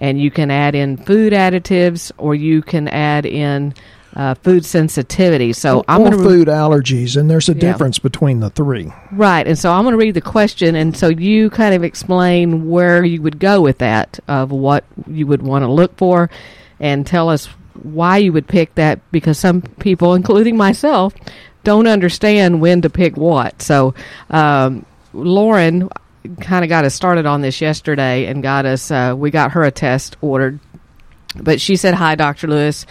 and 0.00 0.20
you 0.20 0.30
can 0.30 0.50
add 0.50 0.74
in 0.74 0.96
food 0.96 1.32
additives 1.32 2.10
or 2.18 2.34
you 2.34 2.62
can 2.62 2.88
add 2.88 3.26
in 3.26 3.74
uh, 4.16 4.34
food 4.34 4.64
sensitivity. 4.64 5.52
So 5.52 5.78
or, 5.78 5.84
I'm 5.88 6.00
going 6.02 6.12
to 6.12 6.18
food 6.18 6.48
allergies, 6.48 7.16
and 7.16 7.30
there's 7.30 7.48
a 7.48 7.54
yeah. 7.54 7.60
difference 7.60 7.98
between 7.98 8.40
the 8.40 8.50
three. 8.50 8.92
Right, 9.12 9.46
and 9.46 9.58
so 9.58 9.72
I'm 9.72 9.84
going 9.84 9.92
to 9.92 9.98
read 9.98 10.14
the 10.14 10.20
question, 10.20 10.74
and 10.74 10.96
so 10.96 11.08
you 11.08 11.50
kind 11.50 11.74
of 11.74 11.84
explain 11.84 12.68
where 12.68 13.04
you 13.04 13.22
would 13.22 13.38
go 13.38 13.60
with 13.60 13.78
that 13.78 14.18
of 14.26 14.50
what 14.50 14.84
you 15.06 15.26
would 15.26 15.42
want 15.42 15.62
to 15.62 15.70
look 15.70 15.96
for, 15.96 16.30
and 16.80 17.06
tell 17.06 17.28
us 17.28 17.46
why 17.82 18.16
you 18.16 18.32
would 18.32 18.48
pick 18.48 18.74
that 18.74 18.98
because 19.12 19.38
some 19.38 19.62
people, 19.62 20.14
including 20.14 20.56
myself, 20.56 21.14
don't 21.62 21.86
understand 21.86 22.60
when 22.60 22.82
to 22.82 22.90
pick 22.90 23.16
what. 23.16 23.62
So, 23.62 23.94
um, 24.30 24.84
Lauren, 25.12 25.88
kind 26.40 26.64
of 26.64 26.68
got 26.68 26.84
us 26.84 26.94
started 26.94 27.26
on 27.26 27.40
this 27.40 27.60
yesterday 27.60 28.26
and 28.26 28.42
got 28.42 28.66
us. 28.66 28.90
Uh, 28.90 29.14
we 29.16 29.30
got 29.30 29.52
her 29.52 29.64
a 29.64 29.70
test 29.70 30.16
ordered, 30.20 30.60
but 31.36 31.60
she 31.60 31.76
said, 31.76 31.94
"Hi, 31.94 32.14
Doctor 32.14 32.46
Lewis." 32.46 32.86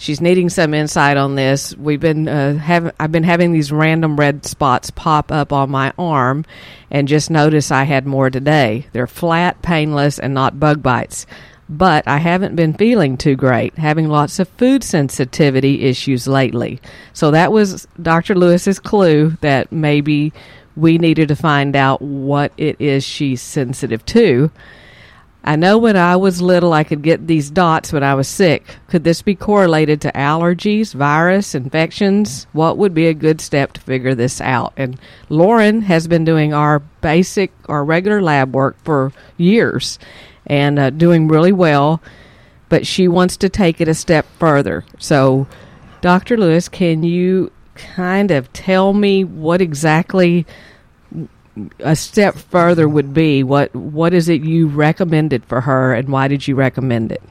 She's 0.00 0.22
needing 0.22 0.48
some 0.48 0.72
insight 0.72 1.18
on 1.18 1.34
this. 1.34 1.76
We've 1.76 2.00
been 2.00 2.26
uh, 2.26 2.56
having 2.56 2.92
I've 2.98 3.12
been 3.12 3.22
having 3.22 3.52
these 3.52 3.70
random 3.70 4.16
red 4.16 4.46
spots 4.46 4.90
pop 4.90 5.30
up 5.30 5.52
on 5.52 5.70
my 5.70 5.92
arm, 5.98 6.46
and 6.90 7.06
just 7.06 7.30
notice 7.30 7.70
I 7.70 7.84
had 7.84 8.06
more 8.06 8.30
today. 8.30 8.86
They're 8.92 9.06
flat, 9.06 9.60
painless, 9.60 10.18
and 10.18 10.32
not 10.32 10.58
bug 10.58 10.82
bites. 10.82 11.26
But 11.68 12.08
I 12.08 12.16
haven't 12.16 12.56
been 12.56 12.72
feeling 12.72 13.16
too 13.16 13.36
great, 13.36 13.76
having 13.78 14.08
lots 14.08 14.40
of 14.40 14.48
food 14.48 14.82
sensitivity 14.82 15.82
issues 15.82 16.26
lately. 16.26 16.80
So 17.12 17.30
that 17.30 17.52
was 17.52 17.86
Dr. 18.00 18.34
Lewis's 18.34 18.80
clue 18.80 19.36
that 19.42 19.70
maybe 19.70 20.32
we 20.80 20.98
needed 20.98 21.28
to 21.28 21.36
find 21.36 21.76
out 21.76 22.00
what 22.00 22.52
it 22.56 22.80
is 22.80 23.04
she's 23.04 23.42
sensitive 23.42 24.04
to. 24.06 24.50
I 25.42 25.56
know 25.56 25.78
when 25.78 25.96
I 25.96 26.16
was 26.16 26.42
little 26.42 26.72
I 26.72 26.84
could 26.84 27.02
get 27.02 27.26
these 27.26 27.50
dots 27.50 27.92
when 27.92 28.02
I 28.02 28.14
was 28.14 28.28
sick. 28.28 28.76
Could 28.88 29.04
this 29.04 29.22
be 29.22 29.34
correlated 29.34 30.00
to 30.02 30.12
allergies, 30.12 30.92
virus, 30.92 31.54
infections? 31.54 32.46
What 32.52 32.76
would 32.76 32.92
be 32.92 33.06
a 33.06 33.14
good 33.14 33.40
step 33.40 33.72
to 33.74 33.80
figure 33.80 34.14
this 34.14 34.40
out? 34.40 34.74
And 34.76 35.00
Lauren 35.30 35.82
has 35.82 36.06
been 36.06 36.24
doing 36.24 36.52
our 36.52 36.80
basic 37.00 37.52
our 37.68 37.84
regular 37.84 38.20
lab 38.20 38.54
work 38.54 38.76
for 38.84 39.12
years 39.38 39.98
and 40.46 40.78
uh, 40.78 40.90
doing 40.90 41.26
really 41.28 41.52
well, 41.52 42.02
but 42.68 42.86
she 42.86 43.08
wants 43.08 43.36
to 43.38 43.48
take 43.48 43.80
it 43.80 43.88
a 43.88 43.94
step 43.94 44.26
further. 44.38 44.84
So, 44.98 45.46
Dr. 46.02 46.36
Lewis, 46.36 46.68
can 46.68 47.02
you 47.02 47.50
kind 47.74 48.30
of 48.30 48.52
tell 48.52 48.92
me 48.92 49.24
what 49.24 49.62
exactly 49.62 50.44
a 51.80 51.96
step 51.96 52.36
further 52.36 52.88
would 52.88 53.12
be 53.12 53.42
what 53.42 53.74
what 53.74 54.14
is 54.14 54.28
it 54.28 54.42
you 54.42 54.68
recommended 54.68 55.44
for 55.44 55.62
her 55.62 55.92
and 55.94 56.08
why 56.08 56.28
did 56.28 56.46
you 56.46 56.54
recommend 56.54 57.12
it? 57.12 57.22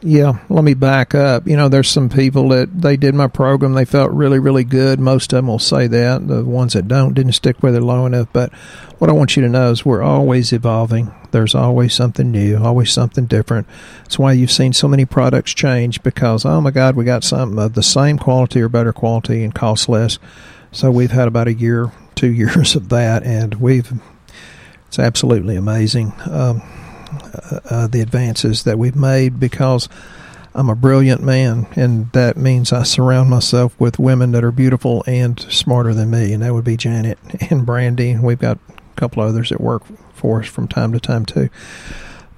Yeah 0.00 0.38
let 0.48 0.64
me 0.64 0.74
back 0.74 1.14
up. 1.14 1.46
You 1.46 1.56
know 1.56 1.68
there's 1.68 1.90
some 1.90 2.08
people 2.08 2.48
that 2.50 2.80
they 2.80 2.96
did 2.96 3.14
my 3.14 3.26
program 3.26 3.74
they 3.74 3.84
felt 3.84 4.10
really 4.12 4.38
really 4.38 4.64
good. 4.64 5.00
Most 5.00 5.32
of 5.32 5.38
them 5.38 5.48
will 5.48 5.58
say 5.58 5.86
that. 5.86 6.26
The 6.26 6.44
ones 6.44 6.72
that 6.72 6.88
don't 6.88 7.14
didn't 7.14 7.32
stick 7.32 7.62
with 7.62 7.74
it 7.74 7.82
long 7.82 8.06
enough. 8.06 8.28
But 8.32 8.52
what 8.98 9.10
i 9.10 9.12
want 9.12 9.36
you 9.36 9.42
to 9.42 9.48
know 9.48 9.70
is 9.70 9.84
we're 9.84 10.02
always 10.02 10.52
evolving. 10.52 11.12
There's 11.30 11.54
always 11.54 11.92
something 11.92 12.30
new 12.30 12.56
always 12.56 12.90
something 12.90 13.26
different. 13.26 13.66
That's 13.98 14.18
why 14.18 14.32
you've 14.32 14.50
seen 14.52 14.72
so 14.72 14.88
many 14.88 15.04
products 15.04 15.52
change 15.52 16.02
because 16.02 16.46
oh 16.46 16.60
my 16.60 16.70
god 16.70 16.96
we 16.96 17.04
got 17.04 17.22
something 17.22 17.58
of 17.58 17.74
the 17.74 17.82
same 17.82 18.18
quality 18.18 18.62
or 18.62 18.68
better 18.68 18.94
quality 18.94 19.44
and 19.44 19.54
cost 19.54 19.88
less 19.88 20.18
so 20.78 20.92
we've 20.92 21.10
had 21.10 21.26
about 21.26 21.48
a 21.48 21.52
year, 21.52 21.90
two 22.14 22.32
years 22.32 22.76
of 22.76 22.88
that, 22.90 23.24
and 23.24 23.56
we've 23.56 23.92
it's 24.86 24.98
absolutely 25.00 25.56
amazing 25.56 26.12
um, 26.30 26.62
uh, 27.34 27.60
uh, 27.68 27.86
the 27.88 28.00
advances 28.00 28.62
that 28.62 28.78
we've 28.78 28.94
made 28.94 29.40
because 29.40 29.88
I'm 30.54 30.70
a 30.70 30.76
brilliant 30.76 31.20
man, 31.20 31.66
and 31.74 32.12
that 32.12 32.36
means 32.36 32.72
I 32.72 32.84
surround 32.84 33.28
myself 33.28 33.78
with 33.80 33.98
women 33.98 34.30
that 34.32 34.44
are 34.44 34.52
beautiful 34.52 35.02
and 35.04 35.40
smarter 35.50 35.92
than 35.92 36.10
me, 36.10 36.32
and 36.32 36.44
that 36.44 36.54
would 36.54 36.64
be 36.64 36.76
Janet 36.76 37.18
and 37.50 37.66
Brandy. 37.66 38.16
We've 38.16 38.38
got 38.38 38.58
a 38.68 39.00
couple 39.00 39.24
others 39.24 39.48
that 39.48 39.60
work 39.60 39.82
for 40.14 40.42
us 40.42 40.46
from 40.46 40.68
time 40.68 40.92
to 40.92 41.00
time 41.00 41.26
too. 41.26 41.50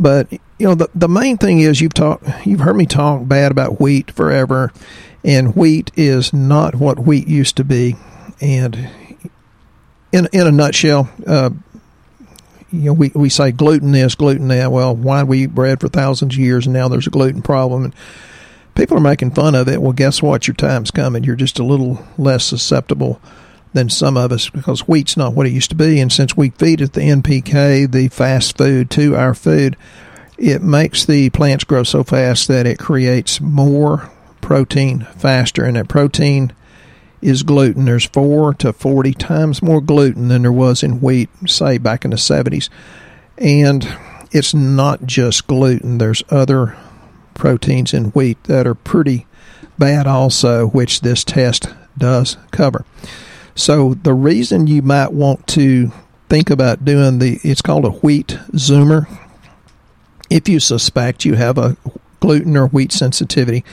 But 0.00 0.32
you 0.32 0.40
know, 0.60 0.74
the 0.74 0.88
the 0.94 1.10
main 1.10 1.36
thing 1.36 1.60
is 1.60 1.82
you've 1.82 1.92
talked, 1.92 2.24
you've 2.46 2.60
heard 2.60 2.76
me 2.76 2.86
talk 2.86 3.28
bad 3.28 3.52
about 3.52 3.82
wheat 3.82 4.10
forever, 4.10 4.72
and 5.22 5.54
wheat 5.54 5.90
is 5.94 6.32
not 6.32 6.76
what 6.76 7.00
wheat 7.00 7.28
used 7.28 7.58
to 7.58 7.64
be. 7.64 7.96
And 8.40 8.90
in 10.12 10.28
in 10.32 10.46
a 10.46 10.52
nutshell, 10.52 11.10
uh, 11.26 11.50
you 12.70 12.80
know, 12.80 12.92
we, 12.92 13.10
we 13.14 13.28
say 13.28 13.52
gluten 13.52 13.92
this, 13.92 14.14
gluten 14.14 14.48
that. 14.48 14.70
Well, 14.70 14.94
why 14.94 15.22
we 15.24 15.44
eat 15.44 15.54
bread 15.54 15.80
for 15.80 15.88
thousands 15.88 16.34
of 16.34 16.40
years 16.40 16.66
and 16.66 16.72
now 16.72 16.88
there's 16.88 17.06
a 17.06 17.10
gluten 17.10 17.42
problem? 17.42 17.84
And 17.84 17.94
people 18.74 18.96
are 18.96 19.00
making 19.00 19.32
fun 19.32 19.54
of 19.54 19.68
it. 19.68 19.82
Well, 19.82 19.92
guess 19.92 20.22
what? 20.22 20.46
Your 20.46 20.54
time's 20.54 20.90
coming. 20.90 21.24
You're 21.24 21.36
just 21.36 21.58
a 21.58 21.64
little 21.64 22.04
less 22.16 22.44
susceptible 22.44 23.20
than 23.72 23.88
some 23.88 24.16
of 24.16 24.32
us 24.32 24.50
because 24.50 24.80
wheat's 24.80 25.16
not 25.16 25.34
what 25.34 25.46
it 25.46 25.52
used 25.52 25.70
to 25.70 25.76
be. 25.76 26.00
And 26.00 26.12
since 26.12 26.36
we 26.36 26.50
feed 26.50 26.80
it 26.80 26.92
the 26.92 27.00
NPK, 27.00 27.90
the 27.90 28.08
fast 28.08 28.56
food 28.56 28.90
to 28.92 29.16
our 29.16 29.34
food, 29.34 29.76
it 30.38 30.62
makes 30.62 31.04
the 31.04 31.30
plants 31.30 31.64
grow 31.64 31.82
so 31.82 32.02
fast 32.02 32.48
that 32.48 32.66
it 32.66 32.78
creates 32.78 33.40
more 33.40 34.10
protein 34.40 35.06
faster. 35.16 35.64
And 35.64 35.76
that 35.76 35.88
protein 35.88 36.52
is 37.22 37.42
gluten. 37.42 37.84
There's 37.84 38.06
four 38.06 38.54
to 38.54 38.72
40 38.72 39.12
times 39.14 39.62
more 39.62 39.80
gluten 39.80 40.28
than 40.28 40.42
there 40.42 40.52
was 40.52 40.82
in 40.82 41.00
wheat, 41.00 41.28
say, 41.46 41.78
back 41.78 42.04
in 42.04 42.10
the 42.10 42.16
70s. 42.16 42.68
And 43.38 43.86
it's 44.30 44.54
not 44.54 45.04
just 45.06 45.46
gluten, 45.46 45.98
there's 45.98 46.22
other 46.30 46.76
proteins 47.34 47.92
in 47.94 48.06
wheat 48.06 48.42
that 48.44 48.66
are 48.66 48.74
pretty 48.74 49.26
bad, 49.78 50.06
also, 50.06 50.66
which 50.68 51.00
this 51.00 51.24
test 51.24 51.68
does 51.96 52.36
cover. 52.50 52.84
So, 53.54 53.94
the 53.94 54.14
reason 54.14 54.66
you 54.66 54.82
might 54.82 55.12
want 55.12 55.46
to 55.48 55.90
think 56.28 56.48
about 56.48 56.84
doing 56.84 57.18
the 57.18 57.40
it's 57.42 57.60
called 57.60 57.84
a 57.84 57.90
wheat 57.90 58.38
zoomer 58.52 59.08
if 60.30 60.48
you 60.48 60.60
suspect 60.60 61.24
you 61.24 61.34
have 61.34 61.58
a 61.58 61.76
gluten 62.20 62.56
or 62.56 62.68
wheat 62.68 62.92
sensitivity 62.92 63.64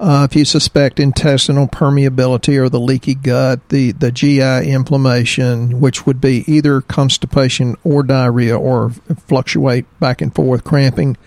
uh, 0.00 0.26
if 0.28 0.34
you 0.34 0.46
suspect 0.46 0.98
intestinal 0.98 1.68
permeability 1.68 2.56
or 2.56 2.70
the 2.70 2.80
leaky 2.80 3.14
gut, 3.14 3.68
the, 3.68 3.92
the 3.92 4.10
GI 4.10 4.70
inflammation, 4.70 5.78
which 5.78 6.06
would 6.06 6.22
be 6.22 6.42
either 6.50 6.80
constipation 6.80 7.76
or 7.84 8.02
diarrhea 8.02 8.58
or 8.58 8.90
fluctuate 9.26 9.84
back 10.00 10.22
and 10.22 10.34
forth, 10.34 10.64
cramping, 10.64 11.18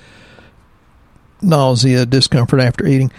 nausea, 1.40 2.08
discomfort 2.08 2.60
after 2.60 2.88
eating, 2.88 3.12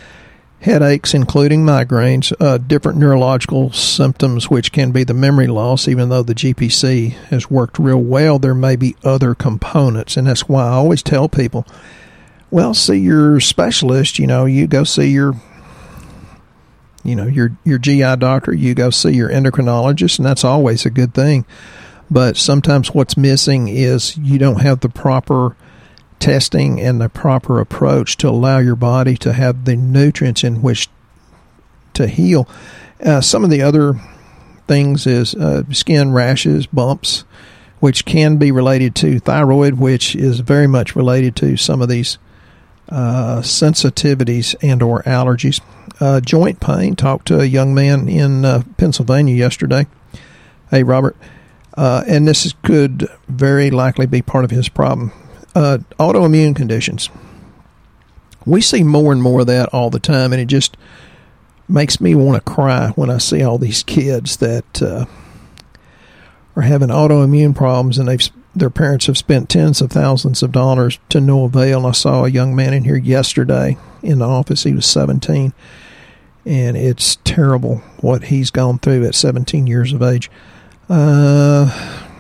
headaches, 0.59 1.15
including 1.15 1.63
migraines, 1.63 2.33
uh, 2.41 2.59
different 2.59 2.99
neurological 2.99 3.71
symptoms, 3.71 4.51
which 4.51 4.73
can 4.73 4.91
be 4.91 5.05
the 5.05 5.15
memory 5.15 5.47
loss, 5.47 5.87
even 5.87 6.09
though 6.09 6.25
the 6.25 6.35
GPC 6.35 7.13
has 7.29 7.49
worked 7.49 7.79
real 7.79 8.03
well, 8.03 8.41
there 8.41 8.55
may 8.55 8.75
be 8.75 8.97
other 9.05 9.37
components. 9.37 10.17
And 10.17 10.27
that's 10.27 10.49
why 10.49 10.65
I 10.65 10.71
always 10.71 11.03
tell 11.03 11.29
people 11.29 11.65
well, 12.55 12.73
see 12.73 12.99
your 12.99 13.41
specialist. 13.41 14.21
You 14.21 14.29
know, 14.29 14.45
you 14.45 14.69
go 14.69 14.85
see 14.85 15.09
your, 15.09 15.35
you 17.03 17.17
know, 17.17 17.27
your 17.27 17.51
your 17.65 17.81
GI 17.81 18.15
doctor. 18.19 18.55
You 18.55 18.77
go 18.77 18.91
see 18.91 19.11
your 19.11 19.29
endocrinologist, 19.29 20.21
and 20.21 20.25
that's 20.25 20.45
always 20.45 20.87
a 20.87 20.91
good 20.91 21.13
thing. 21.15 21.47
But 22.13 22.37
sometimes 22.37 22.95
what's 22.95 23.17
missing 23.17 23.67
is 23.67 24.17
you 24.19 24.39
don't 24.39 24.61
have 24.61 24.81
the 24.81 24.89
proper 24.89 25.57
testing 26.21 26.81
and 26.81 27.01
the 27.01 27.09
proper 27.09 27.59
approach 27.59 28.17
to 28.19 28.29
allow 28.29 28.59
your 28.59 28.77
body 28.77 29.17
to 29.17 29.33
have 29.33 29.65
the 29.65 29.75
nutrients 29.75 30.45
in 30.45 30.63
which 30.63 30.89
to 31.95 32.07
heal. 32.07 32.49
Uh, 33.05 33.21
some 33.21 33.43
of 33.43 33.51
the 33.51 33.63
other 33.63 33.95
things 34.69 35.09
is 35.09 35.35
uh, 35.35 35.65
skin 35.73 36.13
rashes, 36.13 36.67
bumps, 36.67 37.25
which 37.81 38.05
can 38.05 38.37
be 38.37 38.53
related 38.53 38.95
to 38.95 39.19
thyroid, 39.19 39.75
which 39.75 40.15
is 40.15 40.39
very 40.39 40.69
much 40.69 40.95
related 40.95 41.35
to 41.35 41.57
some 41.57 41.83
of 41.83 41.89
these 41.89 42.17
uh, 42.89 43.41
sensitivities 43.41 44.55
and 44.63 44.83
or 44.83 45.03
allergies. 45.03 45.61
Uh, 46.01 46.21
joint 46.21 46.61
pain. 46.61 46.97
Talked 46.97 47.27
to 47.29 47.41
a 47.41 47.45
young 47.45 47.75
man 47.75 48.09
in 48.09 48.45
uh, 48.45 48.63
Pennsylvania 48.77 49.35
yesterday. 49.35 49.87
Hey, 50.71 50.83
Robert. 50.83 51.17
Uh, 51.77 52.05
and 52.07 52.27
this 52.27 52.47
is, 52.47 52.55
could 52.63 53.09
very 53.29 53.71
likely 53.71 54.07
be 54.07 54.23
part 54.23 54.45
of 54.45 54.51
his 54.51 54.69
problem. 54.69 55.13
Uh, 55.55 55.79
autoimmune 55.99 56.55
conditions. 56.55 57.11
We 58.47 58.61
see 58.61 58.83
more 58.83 59.13
and 59.13 59.23
more 59.23 59.41
of 59.41 59.47
that 59.47 59.71
all 59.73 59.91
the 59.91 59.99
time, 59.99 60.33
and 60.33 60.41
it 60.41 60.47
just 60.47 60.77
makes 61.69 62.01
me 62.01 62.15
want 62.15 62.37
to 62.37 62.53
cry 62.53 62.89
when 62.91 63.11
I 63.11 63.19
see 63.19 63.43
all 63.43 63.59
these 63.59 63.83
kids 63.83 64.37
that 64.39 64.83
uh, 64.83 65.07
are 66.57 66.63
having 66.63 66.89
autoimmune 66.89 67.55
problems 67.55 67.99
and 67.99 68.09
they've 68.09 68.29
their 68.55 68.71
parents 68.71 69.07
have 69.07 69.19
spent 69.19 69.49
tens 69.49 69.81
of 69.81 69.91
thousands 69.91 70.43
of 70.43 70.53
dollars 70.53 70.99
to 71.09 71.21
no 71.21 71.45
avail. 71.45 71.87
I 71.87 71.93
saw 71.93 72.25
a 72.25 72.31
young 72.31 72.55
man 72.55 72.73
in 72.73 72.85
here 72.85 72.97
yesterday 72.97 73.77
in 74.03 74.21
the 74.21 74.29
office. 74.29 74.63
He 74.63 74.73
was 74.73 74.87
17, 74.87 75.53
and 76.47 76.77
it's 76.77 77.17
terrible 77.25 77.79
what 78.01 78.25
he's 78.25 78.51
gone 78.51 78.79
through 78.79 79.07
at 79.07 79.15
17 79.15 79.67
years 79.67 79.93
of 79.93 80.03
age. 80.03 80.31
Uh, 80.89 81.69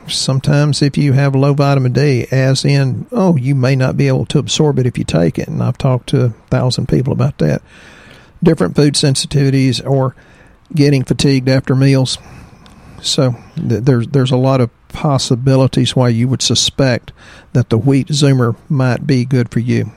sometimes, 0.09 0.83
if 0.83 0.97
you 0.97 1.13
have 1.13 1.35
low 1.35 1.55
vitamin 1.55 1.93
D, 1.93 2.27
as 2.31 2.65
in, 2.65 3.07
oh, 3.13 3.37
you 3.37 3.55
may 3.55 3.77
not 3.77 3.97
be 3.97 4.09
able 4.09 4.27
to 4.27 4.39
absorb 4.39 4.79
it 4.79 4.87
if 4.87 4.99
you 4.99 5.05
take 5.05 5.39
it, 5.39 5.49
and 5.49 5.63
I've 5.63 5.79
talked 5.79 6.09
to 6.09 6.25
a 6.25 6.29
thousand 6.51 6.89
people 6.89 7.13
about 7.13 7.39
that. 7.39 7.63
Different 8.43 8.75
food 8.75 8.95
sensitivities 8.95 9.85
or 9.89 10.17
getting 10.75 11.05
fatigued 11.05 11.49
after 11.49 11.75
meals. 11.75 12.19
So 13.01 13.37
th- 13.57 13.85
there's 13.85 14.09
there's 14.09 14.31
a 14.31 14.37
lot 14.37 14.61
of 14.61 14.71
possibilities 14.95 15.95
why 15.95 16.09
you 16.09 16.27
would 16.29 16.41
suspect 16.41 17.13
that 17.53 17.69
the 17.69 17.77
wheat 17.77 18.09
zoomer 18.09 18.57
might 18.71 19.07
be 19.07 19.27
good 19.27 19.51
for 19.51 19.61
you. 19.61 19.93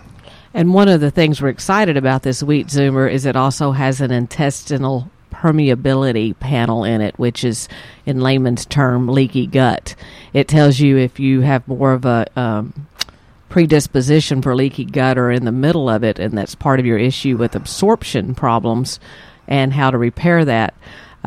And 0.53 0.73
one 0.73 0.89
of 0.89 0.99
the 0.99 1.11
things 1.11 1.41
we're 1.41 1.49
excited 1.49 1.95
about 1.95 2.23
this 2.23 2.43
wheat 2.43 2.67
zoomer 2.67 3.09
is 3.09 3.25
it 3.25 3.35
also 3.35 3.71
has 3.71 4.01
an 4.01 4.11
intestinal 4.11 5.09
permeability 5.31 6.37
panel 6.39 6.83
in 6.83 6.99
it, 6.99 7.17
which 7.19 7.43
is 7.43 7.69
in 8.05 8.21
layman's 8.21 8.65
term 8.65 9.07
leaky 9.07 9.45
gut. 9.45 9.95
It 10.33 10.47
tells 10.47 10.79
you 10.79 10.97
if 10.97 11.19
you 11.19 11.41
have 11.41 11.67
more 11.67 11.93
of 11.93 12.05
a 12.05 12.25
um, 12.35 12.87
predisposition 13.49 14.41
for 14.41 14.55
leaky 14.55 14.85
gut 14.85 15.17
or 15.17 15.29
in 15.29 15.45
the 15.45 15.51
middle 15.51 15.89
of 15.89 16.03
it, 16.03 16.17
and 16.17 16.35
that's 16.35 16.55
part 16.55 16.79
of 16.79 16.87
your 16.87 16.97
issue 16.97 17.37
with 17.37 17.55
absorption 17.55 18.33
problems 18.33 18.99
and 19.47 19.73
how 19.73 19.91
to 19.91 19.97
repair 19.97 20.43
that. 20.43 20.73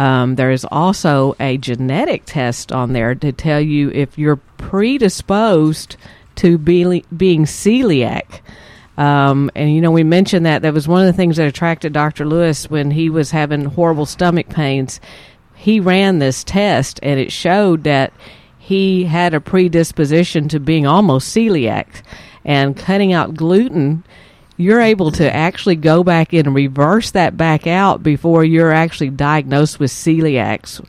Um, 0.01 0.37
there 0.37 0.51
is 0.51 0.65
also 0.65 1.37
a 1.39 1.59
genetic 1.59 2.23
test 2.25 2.73
on 2.73 2.95
there 2.95 3.15
to 3.17 3.33
tell 3.33 3.61
you 3.61 3.91
if 3.91 4.17
you're 4.17 4.41
predisposed 4.57 5.99
to 6.37 6.57
be, 6.57 7.05
being 7.15 7.45
celiac. 7.45 8.41
Um, 8.97 9.51
and 9.55 9.75
you 9.75 9.83
know, 9.83 9.91
we 9.91 10.03
mentioned 10.03 10.47
that 10.47 10.63
that 10.63 10.73
was 10.73 10.89
one 10.89 11.03
of 11.03 11.07
the 11.07 11.13
things 11.13 11.37
that 11.37 11.47
attracted 11.47 11.93
Dr. 11.93 12.25
Lewis 12.25 12.71
when 12.71 12.93
he 12.93 13.11
was 13.11 13.33
having 13.33 13.67
horrible 13.67 14.07
stomach 14.07 14.49
pains. 14.49 15.03
He 15.55 15.81
ran 15.81 16.19
this 16.19 16.45
test, 16.45 16.99
and 17.03 17.21
it 17.21 17.31
showed 17.31 17.85
that 17.85 18.15
he 18.59 19.05
had 19.05 19.35
a 19.35 19.41
predisposition 19.41 20.49
to 20.49 20.59
being 20.59 20.87
almost 20.87 21.37
celiac. 21.37 21.87
And 22.43 22.75
cutting 22.75 23.13
out 23.13 23.35
gluten 23.35 24.03
you're 24.61 24.81
able 24.81 25.11
to 25.13 25.35
actually 25.35 25.77
go 25.77 26.05
back 26.05 26.35
in 26.35 26.47
and 26.47 26.55
reverse 26.55 27.13
that 27.13 27.37
back 27.37 27.67
out 27.67 28.03
before 28.03 28.45
you're 28.45 28.73
actually 28.73 29.11
diagnosed 29.11 29.81
with 29.81 29.91
celiacs. 29.91 30.85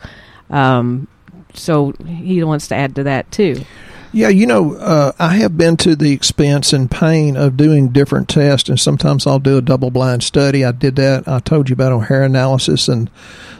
Um, 0.49 1.07
so 1.53 1.93
he 2.05 2.43
wants 2.43 2.67
to 2.67 2.75
add 2.75 2.95
to 2.95 3.03
that 3.03 3.31
too. 3.31 3.63
Yeah, 4.13 4.27
you 4.27 4.45
know, 4.45 4.75
uh, 4.75 5.13
I 5.19 5.37
have 5.37 5.57
been 5.57 5.77
to 5.77 5.95
the 5.95 6.11
expense 6.11 6.73
and 6.73 6.91
pain 6.91 7.37
of 7.37 7.55
doing 7.55 7.89
different 7.89 8.27
tests, 8.27 8.67
and 8.67 8.77
sometimes 8.77 9.25
I'll 9.25 9.39
do 9.39 9.57
a 9.57 9.61
double 9.61 9.89
blind 9.89 10.23
study. 10.23 10.65
I 10.65 10.73
did 10.73 10.97
that. 10.97 11.29
I 11.29 11.39
told 11.39 11.69
you 11.69 11.73
about 11.73 11.93
on 11.93 12.03
hair 12.03 12.23
analysis, 12.23 12.89
and 12.89 13.09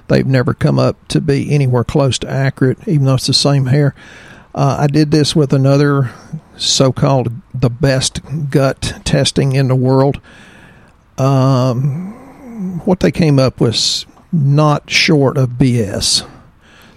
they've 0.10 0.28
never 0.28 0.54
come 0.54 0.78
up 0.78 1.08
to 1.08 1.22
be 1.22 1.54
anywhere 1.54 1.86
close 1.86 2.20
to 2.20 2.30
accurate, 2.30 2.86
even 2.86 3.06
though 3.06 3.14
it's 3.14 3.28
the 3.28 3.34
same 3.34 3.68
hair. 3.68 3.96
Uh, 4.54 4.76
I 4.82 4.88
did 4.88 5.12
this 5.12 5.34
with 5.34 5.54
another 5.54 6.12
so 6.62 6.92
called 6.92 7.32
the 7.54 7.70
best 7.70 8.22
gut 8.50 9.02
testing 9.04 9.54
in 9.54 9.68
the 9.68 9.76
world. 9.76 10.22
Um, 11.18 12.80
what 12.86 13.00
they 13.00 13.12
came 13.12 13.40
up 13.40 13.60
with 13.60 14.06
not 14.32 14.90
short 14.90 15.38
of 15.38 15.50
BS. 15.52 16.28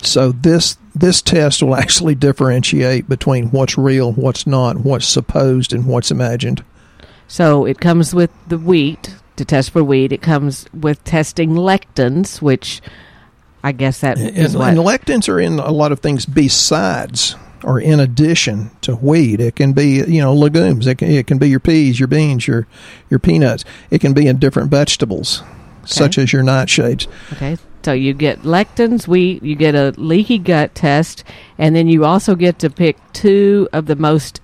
So 0.03 0.33
this 0.33 0.77
this 0.95 1.23
test 1.23 1.63
will 1.63 1.75
actually 1.75 2.15
differentiate 2.15 3.09
between 3.09 3.51
what's 3.51 3.77
real, 3.77 4.13
what's 4.13 4.47
not, 4.47 4.79
what's 4.79 5.07
supposed, 5.07 5.73
and 5.73 5.87
what's 5.87 6.11
imagined. 6.11 6.63
So 7.27 7.65
it 7.65 7.81
comes 7.81 8.15
with 8.15 8.31
the 8.47 8.59
wheat 8.59 9.17
to 9.37 9.45
test 9.45 9.71
for 9.71 9.83
wheat. 9.83 10.13
It 10.13 10.23
comes 10.23 10.67
with 10.73 11.03
testing 11.05 11.51
lectins, 11.55 12.41
which 12.41 12.83
I 13.65 13.73
guess 13.73 14.01
that 14.01 14.19
and, 14.19 14.37
and 14.37 14.55
lectins 14.79 15.29
are 15.29 15.41
in 15.41 15.59
a 15.59 15.73
lot 15.73 15.91
of 15.91 16.01
things 16.01 16.27
besides 16.27 17.35
or 17.65 17.81
in 17.81 18.01
addition 18.01 18.71
to 18.83 18.95
wheat. 18.97 19.41
It 19.41 19.57
can 19.57 19.73
be, 19.73 20.03
you 20.07 20.21
know, 20.21 20.33
legumes. 20.33 20.87
It 20.87 20.99
can, 20.99 21.11
it 21.11 21.27
can 21.27 21.39
be 21.39 21.49
your 21.49 21.61
peas, 21.61 21.99
your 21.99 22.07
beans, 22.07 22.47
your 22.47 22.67
your 23.11 23.19
peanuts. 23.19 23.65
It 23.91 24.01
can 24.01 24.13
be 24.13 24.27
in 24.27 24.39
different 24.39 24.71
vegetables, 24.71 25.41
okay. 25.41 25.87
such 25.87 26.19
as 26.19 26.33
your 26.33 26.43
nightshades. 26.43 27.07
Okay. 27.33 27.59
So 27.85 27.93
you 27.93 28.15
get 28.15 28.43
lectins, 28.43 29.07
wheat, 29.07 29.43
you 29.43 29.57
get 29.57 29.75
a 29.75 29.93
leaky 29.99 30.39
gut 30.39 30.75
test, 30.75 31.23
and 31.59 31.77
then 31.77 31.87
you 31.87 32.05
also 32.05 32.35
get 32.35 32.59
to 32.61 32.71
pick 32.71 32.97
two 33.13 33.69
of 33.75 33.87
the 33.87 33.97
most 33.97 34.41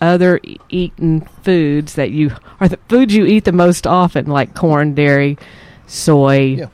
other 0.00 0.40
eaten 0.68 1.22
foods 1.42 1.94
that 1.94 2.10
you 2.10 2.30
are 2.60 2.68
the 2.68 2.78
foods 2.88 3.14
you 3.14 3.24
eat 3.24 3.44
the 3.44 3.52
most 3.52 3.86
often, 3.86 4.26
like 4.26 4.54
corn, 4.54 4.94
dairy, 4.94 5.38
soy. 5.86 6.56
Yeah 6.58 6.66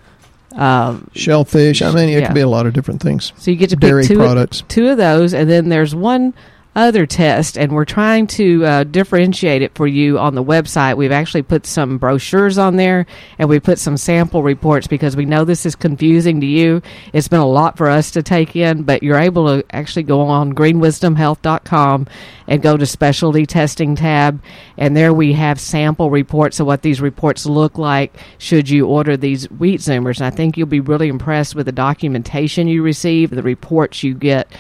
um, 0.57 1.11
Shellfish. 1.15 1.83
I 1.83 1.93
mean, 1.93 2.09
it 2.09 2.21
yeah. 2.21 2.27
could 2.27 2.35
be 2.35 2.41
a 2.41 2.49
lot 2.49 2.67
of 2.67 2.73
different 2.73 3.03
things. 3.03 3.33
So 3.37 3.51
you 3.51 3.57
get 3.57 3.71
to 3.71 3.77
dairy 3.77 4.03
pick 4.03 4.09
two 4.09 4.19
products. 4.19 4.61
Of, 4.61 4.69
two 4.69 4.89
of 4.89 4.97
those, 4.97 5.35
and 5.35 5.49
then 5.49 5.69
there's 5.69 5.95
one 5.95 6.35
other 6.77 7.05
test, 7.05 7.59
and 7.59 7.73
we're 7.73 7.85
trying 7.85 8.27
to 8.29 8.65
uh, 8.65 8.85
differentiate 8.85 9.61
it 9.63 9.75
for 9.75 9.87
you 9.87 10.19
on 10.19 10.35
the 10.35 10.45
website. 10.45 10.97
We've 10.97 11.11
actually 11.11 11.43
put 11.43 11.67
some 11.67 11.99
brochures 11.99 12.59
on 12.59 12.77
there, 12.77 13.07
and 13.39 13.49
we 13.49 13.59
put 13.59 13.79
some 13.79 13.97
sample 13.97 14.43
reports 14.43 14.87
because 14.87 15.17
we 15.17 15.25
know 15.25 15.45
this 15.45 15.67
is 15.67 15.75
confusing 15.75 16.41
to 16.41 16.47
you. 16.47 16.81
It's 17.13 17.29
been 17.29 17.41
a 17.41 17.47
lot 17.47 17.77
for 17.77 17.89
us 17.89 18.13
to 18.13 18.23
take 18.23 18.55
in, 18.55 18.85
but 18.85 19.03
you're 19.03 19.19
able 19.19 19.47
to 19.47 19.65
actually 19.75 20.05
go 20.05 20.21
on 20.21 20.55
greenwisdomhealth.com 20.55 22.07
and 22.47 22.63
go 22.63 22.77
to 22.77 22.87
specialty 22.87 23.47
testing 23.47 23.97
tab, 23.97 24.43
and 24.77 24.97
there 24.97 25.13
we 25.13 25.33
have 25.33 25.61
sample 25.61 26.11
reports 26.11 26.61
of 26.61 26.67
what 26.67 26.83
these 26.83 27.01
reports 27.01 27.47
look 27.47 27.79
like 27.79 28.17
should 28.39 28.69
you 28.69 28.87
order 28.87 29.17
these 29.17 29.51
wheat 29.51 29.81
zoomers. 29.81 30.19
And 30.19 30.27
I 30.27 30.31
think 30.31 30.57
you'll 30.57 30.67
be 30.67 30.81
really 30.81 31.09
impressed 31.09 31.55
with 31.55 31.67
the 31.67 31.73
documentation 31.73 32.69
you 32.69 32.83
receive, 32.83 33.31
the 33.31 33.43
reports 33.43 34.03
you 34.03 34.15
get. 34.15 34.51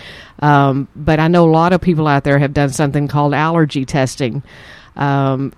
Um, 0.41 0.89
but 0.97 1.21
I 1.21 1.29
know 1.29 1.49
a 1.49 1.53
lot 1.53 1.73
of 1.73 1.81
people 1.81 2.07
out 2.07 2.25
there 2.25 2.39
have 2.39 2.55
done 2.55 2.71
something 2.71 3.09
called 3.09 3.35
allergy 3.35 3.85
testing. 3.85 4.43
Um, 4.97 5.53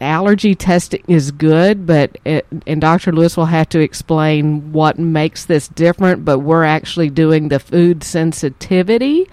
allergy 0.00 0.54
testing 0.54 1.02
is 1.08 1.30
good, 1.30 1.86
but 1.86 2.16
it, 2.24 2.46
and 2.66 2.80
Dr. 2.80 3.12
Lewis 3.12 3.36
will 3.36 3.46
have 3.46 3.68
to 3.70 3.80
explain 3.80 4.72
what 4.72 4.98
makes 4.98 5.44
this 5.44 5.68
different. 5.68 6.24
But 6.24 6.40
we're 6.40 6.64
actually 6.64 7.10
doing 7.10 7.48
the 7.48 7.58
food 7.58 8.04
sensitivity 8.04 9.28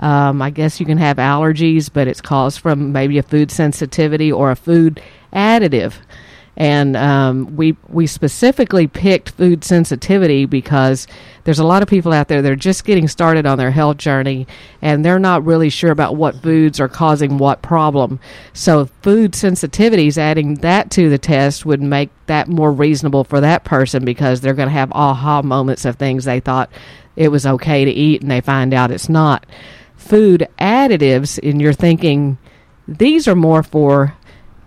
um, 0.00 0.42
I 0.42 0.50
guess 0.50 0.80
you 0.80 0.86
can 0.86 0.98
have 0.98 1.18
allergies, 1.18 1.90
but 1.92 2.08
it's 2.08 2.20
caused 2.20 2.60
from 2.60 2.92
maybe 2.92 3.18
a 3.18 3.22
food 3.22 3.50
sensitivity 3.50 4.30
or 4.30 4.50
a 4.50 4.56
food 4.56 5.00
additive. 5.32 5.94
And 6.56 6.96
um, 6.96 7.56
we 7.56 7.76
we 7.88 8.06
specifically 8.06 8.86
picked 8.86 9.30
food 9.30 9.64
sensitivity 9.64 10.46
because 10.46 11.06
there's 11.42 11.58
a 11.58 11.66
lot 11.66 11.82
of 11.82 11.88
people 11.88 12.12
out 12.12 12.28
there 12.28 12.42
that 12.42 12.50
are 12.50 12.56
just 12.56 12.84
getting 12.84 13.08
started 13.08 13.44
on 13.44 13.58
their 13.58 13.72
health 13.72 13.96
journey, 13.96 14.46
and 14.80 15.04
they're 15.04 15.18
not 15.18 15.44
really 15.44 15.68
sure 15.68 15.90
about 15.90 16.16
what 16.16 16.42
foods 16.42 16.78
are 16.78 16.88
causing 16.88 17.38
what 17.38 17.60
problem. 17.60 18.20
So 18.52 18.86
food 19.02 19.32
sensitivities, 19.32 20.16
adding 20.16 20.54
that 20.56 20.90
to 20.92 21.10
the 21.10 21.18
test 21.18 21.66
would 21.66 21.82
make 21.82 22.10
that 22.26 22.48
more 22.48 22.72
reasonable 22.72 23.24
for 23.24 23.40
that 23.40 23.64
person 23.64 24.04
because 24.04 24.40
they're 24.40 24.54
going 24.54 24.68
to 24.68 24.72
have 24.72 24.92
aha 24.92 25.42
moments 25.42 25.84
of 25.84 25.96
things 25.96 26.24
they 26.24 26.40
thought 26.40 26.70
it 27.16 27.28
was 27.28 27.46
okay 27.46 27.84
to 27.84 27.90
eat, 27.90 28.22
and 28.22 28.30
they 28.30 28.40
find 28.40 28.72
out 28.72 28.90
it's 28.90 29.08
not 29.08 29.44
food 29.96 30.46
additives 30.58 31.38
and 31.42 31.62
you're 31.62 31.72
thinking 31.72 32.36
these 32.86 33.26
are 33.26 33.34
more 33.34 33.62
for 33.62 34.14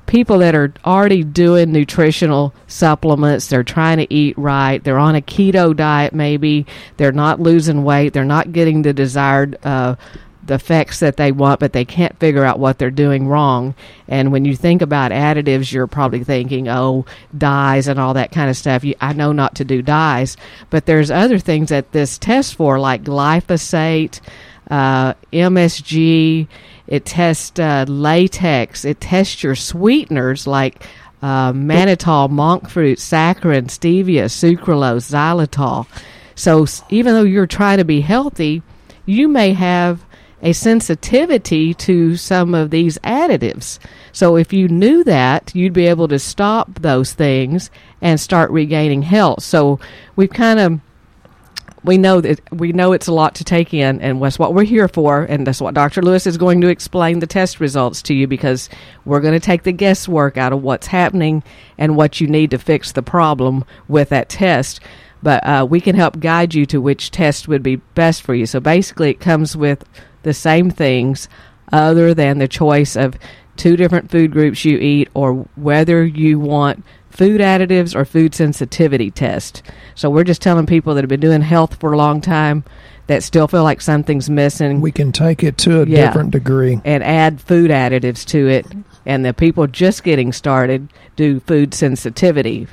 people 0.07 0.39
that 0.39 0.55
are 0.55 0.73
already 0.85 1.23
doing 1.23 1.71
nutritional 1.71 2.53
supplements 2.67 3.47
they're 3.47 3.63
trying 3.63 3.97
to 3.97 4.13
eat 4.13 4.37
right 4.37 4.83
they're 4.83 4.97
on 4.97 5.15
a 5.15 5.21
keto 5.21 5.75
diet 5.75 6.13
maybe 6.13 6.65
they're 6.97 7.11
not 7.11 7.39
losing 7.39 7.83
weight 7.83 8.13
they're 8.13 8.25
not 8.25 8.51
getting 8.51 8.81
the 8.81 8.93
desired 8.93 9.57
uh, 9.65 9.95
the 10.47 10.55
effects 10.55 10.99
that 10.99 11.17
they 11.17 11.31
want 11.31 11.59
but 11.59 11.73
they 11.73 11.85
can't 11.85 12.17
figure 12.19 12.43
out 12.43 12.59
what 12.59 12.79
they're 12.79 12.89
doing 12.89 13.27
wrong. 13.27 13.75
And 14.07 14.31
when 14.31 14.45
you 14.45 14.55
think 14.55 14.81
about 14.81 15.11
additives 15.11 15.71
you're 15.71 15.87
probably 15.87 16.23
thinking 16.23 16.67
oh 16.67 17.05
dyes 17.37 17.87
and 17.87 17.99
all 17.99 18.13
that 18.15 18.31
kind 18.31 18.49
of 18.49 18.57
stuff. 18.57 18.83
You, 18.83 18.95
i 18.99 19.13
know 19.13 19.31
not 19.31 19.55
to 19.55 19.65
do 19.65 19.81
dyes. 19.81 20.37
But 20.69 20.85
there's 20.85 21.11
other 21.11 21.37
things 21.37 21.69
that 21.69 21.91
this 21.91 22.17
tests 22.17 22.53
for 22.53 22.79
like 22.79 23.03
glyphosate 23.03 24.21
uh, 24.69 25.13
MSG. 25.33 26.47
It 26.87 27.05
tests 27.05 27.59
uh, 27.59 27.85
latex. 27.87 28.85
It 28.85 29.01
tests 29.01 29.43
your 29.43 29.55
sweeteners 29.55 30.47
like 30.47 30.85
uh, 31.21 31.51
mannitol, 31.53 32.29
monk 32.29 32.69
fruit, 32.69 32.99
saccharin, 32.99 33.65
stevia, 33.65 34.25
sucralose, 34.25 35.11
xylitol. 35.11 35.87
So 36.35 36.65
even 36.89 37.13
though 37.13 37.23
you're 37.23 37.47
trying 37.47 37.79
to 37.79 37.85
be 37.85 38.01
healthy, 38.01 38.61
you 39.05 39.27
may 39.27 39.53
have 39.53 40.05
a 40.41 40.53
sensitivity 40.53 41.73
to 41.73 42.15
some 42.15 42.53
of 42.53 42.69
these 42.69 42.97
additives. 42.99 43.79
So 44.11 44.35
if 44.35 44.53
you 44.53 44.67
knew 44.67 45.03
that, 45.03 45.51
you'd 45.55 45.73
be 45.73 45.87
able 45.87 46.07
to 46.09 46.19
stop 46.19 46.75
those 46.75 47.13
things 47.13 47.71
and 48.01 48.19
start 48.19 48.51
regaining 48.51 49.01
health. 49.01 49.43
So 49.43 49.79
we've 50.15 50.29
kind 50.29 50.59
of 50.59 50.79
we 51.87 51.97
know 51.97 52.21
that 52.21 52.41
we 52.51 52.73
know 52.73 52.91
it's 52.91 53.07
a 53.07 53.13
lot 53.13 53.35
to 53.35 53.43
take 53.43 53.73
in, 53.73 54.01
and 54.01 54.21
that's 54.21 54.37
what 54.37 54.53
we're 54.53 54.63
here 54.63 54.87
for. 54.87 55.23
And 55.23 55.47
that's 55.47 55.61
what 55.61 55.73
Dr. 55.73 56.01
Lewis 56.01 56.27
is 56.27 56.37
going 56.37 56.61
to 56.61 56.67
explain 56.67 57.19
the 57.19 57.27
test 57.27 57.59
results 57.59 58.01
to 58.03 58.13
you 58.13 58.27
because 58.27 58.69
we're 59.05 59.21
going 59.21 59.33
to 59.33 59.39
take 59.39 59.63
the 59.63 59.71
guesswork 59.71 60.37
out 60.37 60.53
of 60.53 60.61
what's 60.61 60.87
happening 60.87 61.43
and 61.77 61.95
what 61.95 62.19
you 62.19 62.27
need 62.27 62.51
to 62.51 62.57
fix 62.57 62.91
the 62.91 63.01
problem 63.01 63.63
with 63.87 64.09
that 64.09 64.29
test. 64.29 64.81
But 65.23 65.43
uh, 65.47 65.65
we 65.67 65.81
can 65.81 65.95
help 65.95 66.19
guide 66.19 66.53
you 66.53 66.65
to 66.67 66.81
which 66.81 67.09
test 67.09 67.47
would 67.47 67.63
be 67.63 67.77
best 67.77 68.21
for 68.21 68.35
you. 68.35 68.45
So 68.45 68.59
basically, 68.59 69.09
it 69.09 69.19
comes 69.19 69.55
with 69.55 69.83
the 70.23 70.33
same 70.33 70.69
things, 70.69 71.29
other 71.71 72.13
than 72.13 72.37
the 72.37 72.47
choice 72.47 72.95
of 72.95 73.15
two 73.57 73.75
different 73.75 74.11
food 74.11 74.31
groups 74.31 74.63
you 74.63 74.77
eat 74.77 75.09
or 75.13 75.47
whether 75.55 76.05
you 76.05 76.39
want 76.39 76.83
food 77.09 77.41
additives 77.41 77.95
or 77.95 78.05
food 78.05 78.35
sensitivity 78.35 79.09
test. 79.09 79.63
So 79.95 80.09
we're 80.09 80.23
just 80.23 80.41
telling 80.41 80.67
people 80.67 80.93
that 80.93 81.03
have 81.03 81.09
been 81.09 81.19
doing 81.19 81.41
health 81.41 81.79
for 81.79 81.93
a 81.93 81.97
long 81.97 82.21
time 82.21 82.63
that 83.07 83.23
still 83.23 83.47
feel 83.47 83.63
like 83.63 83.81
something's 83.81 84.29
missing. 84.29 84.81
We 84.81 84.91
can 84.91 85.11
take 85.11 85.43
it 85.43 85.57
to 85.59 85.81
a 85.81 85.85
yeah, 85.85 86.05
different 86.05 86.31
degree 86.31 86.79
and 86.85 87.03
add 87.03 87.41
food 87.41 87.71
additives 87.71 88.25
to 88.27 88.47
it. 88.47 88.67
And 89.05 89.25
the 89.25 89.33
people 89.33 89.65
just 89.67 90.03
getting 90.03 90.31
started 90.33 90.89
do 91.15 91.39
food 91.39 91.73
sensitivity. 91.73 92.67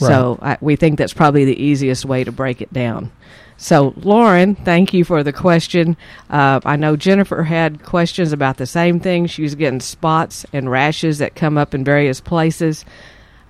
Right. 0.00 0.08
So 0.08 0.38
I, 0.40 0.56
we 0.60 0.76
think 0.76 0.98
that's 0.98 1.12
probably 1.12 1.44
the 1.44 1.60
easiest 1.60 2.04
way 2.04 2.24
to 2.24 2.32
break 2.32 2.62
it 2.62 2.72
down. 2.72 3.12
So, 3.62 3.92
Lauren, 3.98 4.54
thank 4.54 4.94
you 4.94 5.04
for 5.04 5.22
the 5.22 5.34
question. 5.34 5.98
Uh, 6.30 6.60
I 6.64 6.76
know 6.76 6.96
Jennifer 6.96 7.42
had 7.42 7.82
questions 7.82 8.32
about 8.32 8.56
the 8.56 8.64
same 8.64 9.00
thing. 9.00 9.26
She 9.26 9.42
was 9.42 9.54
getting 9.54 9.80
spots 9.80 10.46
and 10.50 10.70
rashes 10.70 11.18
that 11.18 11.34
come 11.34 11.58
up 11.58 11.74
in 11.74 11.84
various 11.84 12.22
places 12.22 12.86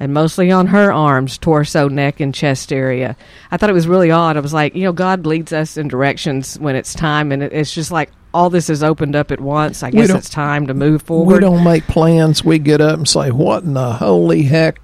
and 0.01 0.12
mostly 0.12 0.51
on 0.51 0.66
her 0.66 0.92
arms, 0.92 1.38
torso, 1.38 1.87
neck, 1.87 2.18
and 2.18 2.35
chest 2.35 2.73
area. 2.73 3.16
I 3.53 3.57
thought 3.57 3.70
it 3.70 3.75
was 3.75 3.87
really 3.87 4.11
odd. 4.11 4.37
I 4.37 4.40
was 4.40 4.53
like, 4.53 4.75
you 4.75 4.83
know, 4.83 4.92
God 4.92 5.27
leads 5.27 5.53
us 5.53 5.77
in 5.77 5.87
directions 5.87 6.59
when 6.59 6.75
it's 6.75 6.92
time, 6.92 7.31
and 7.31 7.40
it's 7.40 7.73
just 7.73 7.92
like 7.92 8.11
all 8.32 8.50
this 8.50 8.70
is 8.70 8.82
opened 8.82 9.16
up 9.16 9.30
at 9.30 9.40
once. 9.40 9.82
I 9.82 9.90
guess 9.90 10.10
it's 10.10 10.28
time 10.28 10.66
to 10.68 10.74
move 10.74 11.02
forward. 11.02 11.34
We 11.34 11.40
don't 11.40 11.64
make 11.64 11.86
plans. 11.86 12.44
We 12.44 12.58
get 12.58 12.80
up 12.80 12.98
and 12.98 13.08
say, 13.08 13.30
"What 13.30 13.64
in 13.64 13.74
the 13.74 13.94
holy 13.94 14.42
heck? 14.42 14.80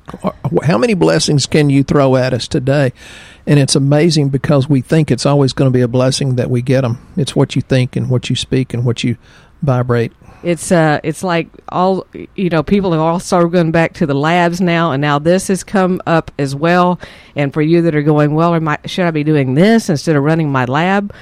How 0.65 0.79
many 0.79 0.95
blessings 0.95 1.47
can 1.47 1.71
you 1.71 1.83
throw 1.83 2.17
at 2.17 2.33
us 2.33 2.49
today?" 2.49 2.93
And 3.47 3.61
it's 3.61 3.77
amazing 3.77 4.31
because 4.31 4.69
we 4.69 4.81
think 4.81 5.11
it's 5.11 5.25
always 5.25 5.53
going 5.53 5.71
to 5.71 5.77
be 5.77 5.83
a 5.83 5.89
blessing 5.89 6.35
that 6.37 6.51
we 6.51 6.63
get 6.63 6.81
them. 6.81 6.99
It's 7.17 7.37
what 7.37 7.55
you 7.55 7.63
think 7.63 7.95
and 7.95 8.11
what 8.11 8.29
you 8.29 8.35
speak 8.35 8.75
and 8.75 8.85
what 8.85 9.05
you 9.05 9.17
vibrate. 9.63 10.13
It's 10.43 10.71
uh, 10.71 11.01
it's 11.03 11.25
like 11.25 11.49
all 11.71 12.07
you 12.35 12.51
know. 12.51 12.63
People 12.63 12.95
are 12.95 13.01
also 13.01 13.49
going 13.49 13.73
back 13.73 13.95
to 13.95 14.07
the 14.07 14.15
labs 14.15 14.61
now, 14.61 14.93
and 14.93 15.01
now 15.01 15.19
this 15.19 15.49
has 15.49 15.65
come 15.65 16.01
up 16.07 16.31
as 16.39 16.55
well. 16.55 17.01
And 17.35 17.53
for 17.53 17.63
you 17.63 17.83
that 17.83 17.95
are 17.95 18.03
going, 18.03 18.35
well, 18.35 18.55
I, 18.69 18.79
should 18.85 19.07
I 19.07 19.11
be 19.11 19.25
doing 19.25 19.55
this 19.55 19.89
instead 19.89 20.15
of 20.15 20.23
running 20.23 20.51
my 20.51 20.65
lab? 20.67 21.13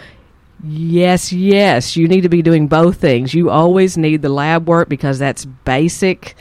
Yes, 0.66 1.32
yes. 1.32 1.96
You 1.96 2.08
need 2.08 2.22
to 2.22 2.28
be 2.30 2.40
doing 2.40 2.68
both 2.68 2.96
things. 2.96 3.34
You 3.34 3.50
always 3.50 3.98
need 3.98 4.22
the 4.22 4.30
lab 4.30 4.66
work 4.66 4.88
because 4.88 5.18
that's 5.18 5.44
basic 5.44 6.36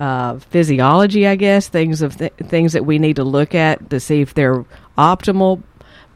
uh, 0.00 0.38
physiology, 0.40 1.28
I 1.28 1.36
guess. 1.36 1.68
Things 1.68 2.02
of 2.02 2.16
th- 2.16 2.32
things 2.42 2.72
that 2.72 2.84
we 2.84 2.98
need 2.98 3.16
to 3.16 3.24
look 3.24 3.54
at 3.54 3.88
to 3.90 4.00
see 4.00 4.20
if 4.20 4.34
they're 4.34 4.64
optimal. 4.98 5.62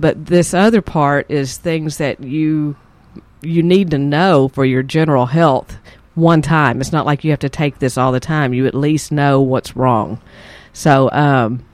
But 0.00 0.26
this 0.26 0.54
other 0.54 0.82
part 0.82 1.30
is 1.30 1.56
things 1.56 1.98
that 1.98 2.20
you 2.20 2.76
you 3.42 3.62
need 3.62 3.92
to 3.92 3.98
know 3.98 4.48
for 4.48 4.64
your 4.64 4.82
general 4.82 5.26
health 5.26 5.78
one 6.16 6.42
time. 6.42 6.80
It's 6.80 6.90
not 6.92 7.06
like 7.06 7.22
you 7.22 7.30
have 7.30 7.40
to 7.40 7.48
take 7.48 7.78
this 7.78 7.96
all 7.96 8.11
the 8.11 8.18
time. 8.18 8.54
You 8.54 8.66
at 8.66 8.74
least 8.74 9.12
know 9.12 9.40
what's 9.40 9.76
wrong. 9.76 10.20
So, 10.72 11.11
um, 11.12 11.64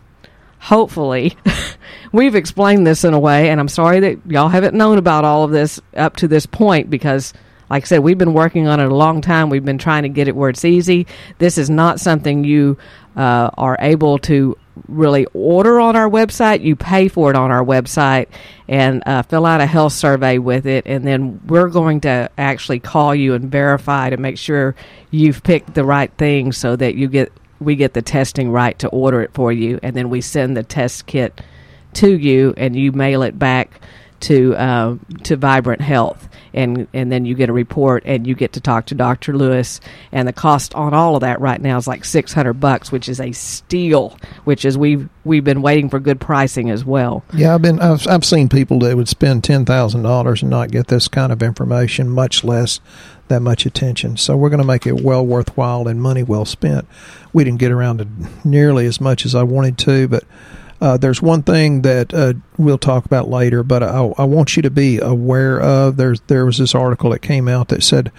hopefully, 0.63 1.37
we've 2.13 2.37
explained 2.37 2.87
this 2.87 3.03
in 3.03 3.15
a 3.15 3.19
way, 3.19 3.51
and 3.51 3.59
I'm 3.59 3.69
sorry 3.69 3.99
that 4.01 4.19
y'all 4.27 4.49
haven't 4.49 4.75
known 4.75 4.97
about 4.97 5.25
all 5.25 5.43
of 5.43 5.51
this 5.51 5.81
up 5.97 6.17
to 6.17 6.29
this 6.29 6.47
point 6.47 6.89
because, 6.89 7.35
like 7.69 7.83
I 7.83 7.87
said, 7.87 7.99
we've 7.99 8.17
been 8.17 8.33
working 8.33 8.69
on 8.69 8.79
it 8.79 8.87
a 8.87 8.95
long 8.95 9.21
time. 9.21 9.51
We've 9.51 9.65
been 9.65 9.79
trying 9.79 10.05
to 10.05 10.09
get 10.09 10.29
it 10.29 10.37
where 10.37 10.51
it's 10.51 10.65
easy. 10.65 11.09
This 11.39 11.59
is 11.59 11.69
not 11.69 11.99
something 11.99 12.45
you 12.45 12.79
uh, 13.17 13.51
are 13.59 13.77
able 13.81 14.19
to 14.19 14.57
really 14.87 15.27
order 15.35 15.81
on 15.81 15.97
our 15.97 16.09
website. 16.09 16.63
You 16.63 16.77
pay 16.77 17.09
for 17.09 17.29
it 17.31 17.37
on 17.37 17.51
our 17.51 17.65
website 17.65 18.29
and 18.69 19.03
uh, 19.05 19.23
fill 19.23 19.45
out 19.45 19.61
a 19.61 19.67
health 19.67 19.95
survey 19.95 20.39
with 20.39 20.65
it, 20.65 20.87
and 20.87 21.05
then 21.05 21.41
we're 21.49 21.69
going 21.69 22.03
to 22.03 22.31
actually 22.39 22.79
call 22.79 23.17
you 23.17 23.35
and 23.35 23.51
verify 23.51 24.11
to 24.11 24.17
make 24.17 24.39
sure 24.39 24.77
you've 25.11 25.43
picked 25.43 25.75
the 25.75 25.85
right 25.85 26.13
thing, 26.19 26.53
so 26.53 26.77
that 26.77 26.95
you 26.95 27.09
get 27.09 27.33
we 27.65 27.77
get 27.77 27.95
the 27.95 28.03
testing 28.03 28.51
right 28.51 28.79
to 28.81 28.89
order 28.89 29.23
it 29.23 29.33
for 29.35 29.53
you, 29.53 29.79
and 29.83 29.97
then 29.97 30.11
we 30.11 30.21
send 30.21 30.57
the 30.57 30.63
test 30.63 31.07
kit 31.07 31.41
to 31.95 32.17
you, 32.17 32.55
and 32.57 32.75
you 32.77 32.93
mail 32.93 33.23
it 33.23 33.39
back 33.39 33.81
to 34.23 34.55
uh, 34.57 34.97
to 35.25 35.37
Vibrant 35.37 35.81
Health, 35.81 36.29
and 36.55 36.87
and 36.93 37.13
then 37.13 37.25
you 37.25 37.35
get 37.35 37.49
a 37.49 37.53
report, 37.53 38.03
and 38.07 38.27
you 38.27 38.35
get 38.35 38.55
to 38.55 38.61
talk 38.61 38.87
to 38.87 38.95
Dr. 38.95 39.37
Lewis, 39.37 39.81
and 40.11 40.27
the 40.27 40.33
cost 40.33 40.75
on 40.75 40.95
all 40.95 41.17
of 41.17 41.21
that 41.21 41.41
right 41.41 41.61
now 41.61 41.77
is 41.77 41.87
like 41.87 42.05
six 42.05 42.33
hundred 42.33 42.55
bucks, 42.55 42.91
which 42.91 43.09
is 43.09 43.21
a 43.21 43.33
steal. 43.33 44.17
Which 44.45 44.65
is 44.65 44.79
we've 44.79 45.09
we've 45.25 45.45
been 45.45 45.63
waiting 45.63 45.89
for 45.89 46.01
good 46.01 46.21
pricing 46.21 46.71
as 46.71 46.85
well. 46.85 47.25
Yeah, 47.35 47.55
I've 47.55 47.63
been 47.63 47.81
I've 47.81 48.07
I've 48.09 48.25
seen 48.25 48.49
people 48.49 48.79
that 48.81 48.97
would 48.97 49.09
spend 49.09 49.45
ten 49.45 49.65
thousand 49.65 50.03
dollars 50.03 50.43
and 50.43 50.51
not 50.51 50.71
get 50.71 50.89
this 50.89 51.09
kind 51.09 51.33
of 51.33 51.43
information, 51.43 52.09
much 52.09 52.45
less 52.45 52.81
that 53.29 53.41
much 53.41 53.67
attention. 53.67 54.17
So 54.17 54.37
we're 54.37 54.51
going 54.51 54.61
to 54.61 54.67
make 54.67 54.87
it 54.87 55.01
well 55.01 55.25
worthwhile 55.25 55.89
and 55.89 56.01
money 56.01 56.23
well 56.23 56.45
spent. 56.45 56.87
We 57.33 57.45
didn't 57.45 57.61
get 57.61 57.73
around 57.73 57.99
to 57.99 58.09
nearly 58.47 58.87
as 58.87 59.01
much 59.01 59.25
as 59.25 59.35
I 59.35 59.43
wanted 59.43 59.79
to, 59.79 60.07
but 60.09 60.25
uh, 60.83 60.97
there's 60.97 61.23
one 61.23 61.45
thing 61.45 61.83
that 61.83 62.13
uh, 62.13 62.33
we'll 62.59 62.77
talk 62.77 63.05
about 63.05 63.29
later, 63.29 63.63
but 63.63 63.85
I, 63.85 64.13
I, 64.19 64.25
want 64.25 64.57
you 64.57 64.63
to 64.63 64.71
be 64.71 64.99
aware 64.99 65.61
of. 65.61 65.97
There's 65.97 66.21
there 66.23 66.45
was 66.45 66.59
this 66.59 66.75
article 66.75 67.11
that 67.11 67.21
came 67.21 67.47
out 67.47 67.69
that 67.69 67.85
said 67.85 68.11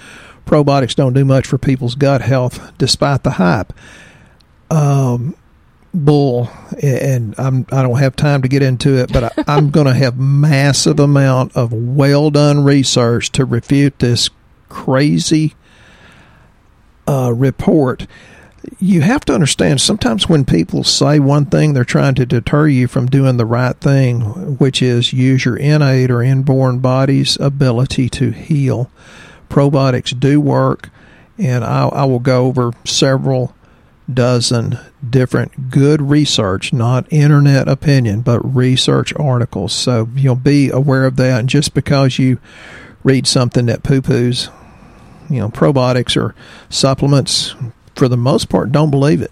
probiotics 0.46 0.96
don't 0.96 1.12
do 1.12 1.26
much 1.26 1.46
for 1.46 1.58
people's 1.58 1.96
gut 1.96 2.22
health, 2.22 2.72
despite 2.78 3.24
the 3.24 3.32
hype. 3.32 3.74
Um, 4.72 5.36
bull, 5.94 6.50
and 6.82 7.36
I'm 7.38 7.66
I 7.70 7.82
don't 7.82 8.00
have 8.00 8.16
time 8.16 8.42
to 8.44 8.48
get 8.48 8.64
into 8.64 8.98
it, 8.98 9.12
but 9.12 9.26
I, 9.26 9.44
I'm 9.54 9.70
going 9.70 9.88
to 9.88 9.94
have 9.94 10.18
massive 10.18 11.02
amount 11.02 11.58
of 11.58 11.74
well 11.74 12.32
done 12.32 12.64
research 12.64 13.30
to 13.34 13.44
refute 13.44 14.00
this 14.00 14.30
crazy 14.70 15.54
uh, 17.10 17.34
report 17.36 18.08
you 18.80 19.02
have 19.02 19.26
to 19.26 19.34
understand 19.34 19.82
sometimes 19.82 20.30
when 20.30 20.46
people 20.46 20.84
say 20.84 21.20
one 21.20 21.46
thing, 21.46 21.74
they're 21.74 21.84
trying 21.84 22.16
to 22.16 22.26
deter 22.26 22.68
you 22.68 22.88
from 22.88 23.08
doing 23.08 23.38
the 23.38 23.46
right 23.46 23.76
thing, 23.76 24.58
which 24.58 24.82
is 24.82 25.14
use 25.14 25.46
your 25.46 25.58
innate 25.58 26.12
or 26.12 26.22
inborn 26.22 26.80
body's 26.80 27.38
ability 27.40 28.10
to 28.10 28.32
heal. 28.32 28.90
Probiotics 29.50 30.18
do 30.18 30.40
work, 30.40 30.90
and 31.38 31.64
I, 31.64 31.88
I 31.88 32.06
will 32.06 32.20
go 32.20 32.46
over 32.46 32.74
several 32.86 33.54
dozen 34.12 34.78
different 35.08 35.70
good 35.70 36.02
research, 36.02 36.74
not 36.74 37.12
internet 37.12 37.68
opinion, 37.68 38.22
but 38.22 38.40
research 38.42 39.14
articles. 39.16 39.74
So 39.74 40.10
you'll 40.16 40.36
be 40.36 40.70
aware 40.70 41.06
of 41.06 41.16
that. 41.18 41.40
And 41.42 41.50
just 41.50 41.74
because 41.74 42.20
you 42.20 42.40
read 43.04 43.28
something 43.28 43.66
that 43.68 43.84
poo 43.84 44.02
poos, 44.02 44.50
you 45.30 45.40
know, 45.40 45.50
probiotics 45.50 46.22
or 46.22 46.36
supplements, 46.70 47.56
for 47.96 48.08
the 48.08 48.18
most 48.18 48.50
part, 48.50 48.72
don't 48.72 48.92
believe 48.92 49.22
it. 49.22 49.32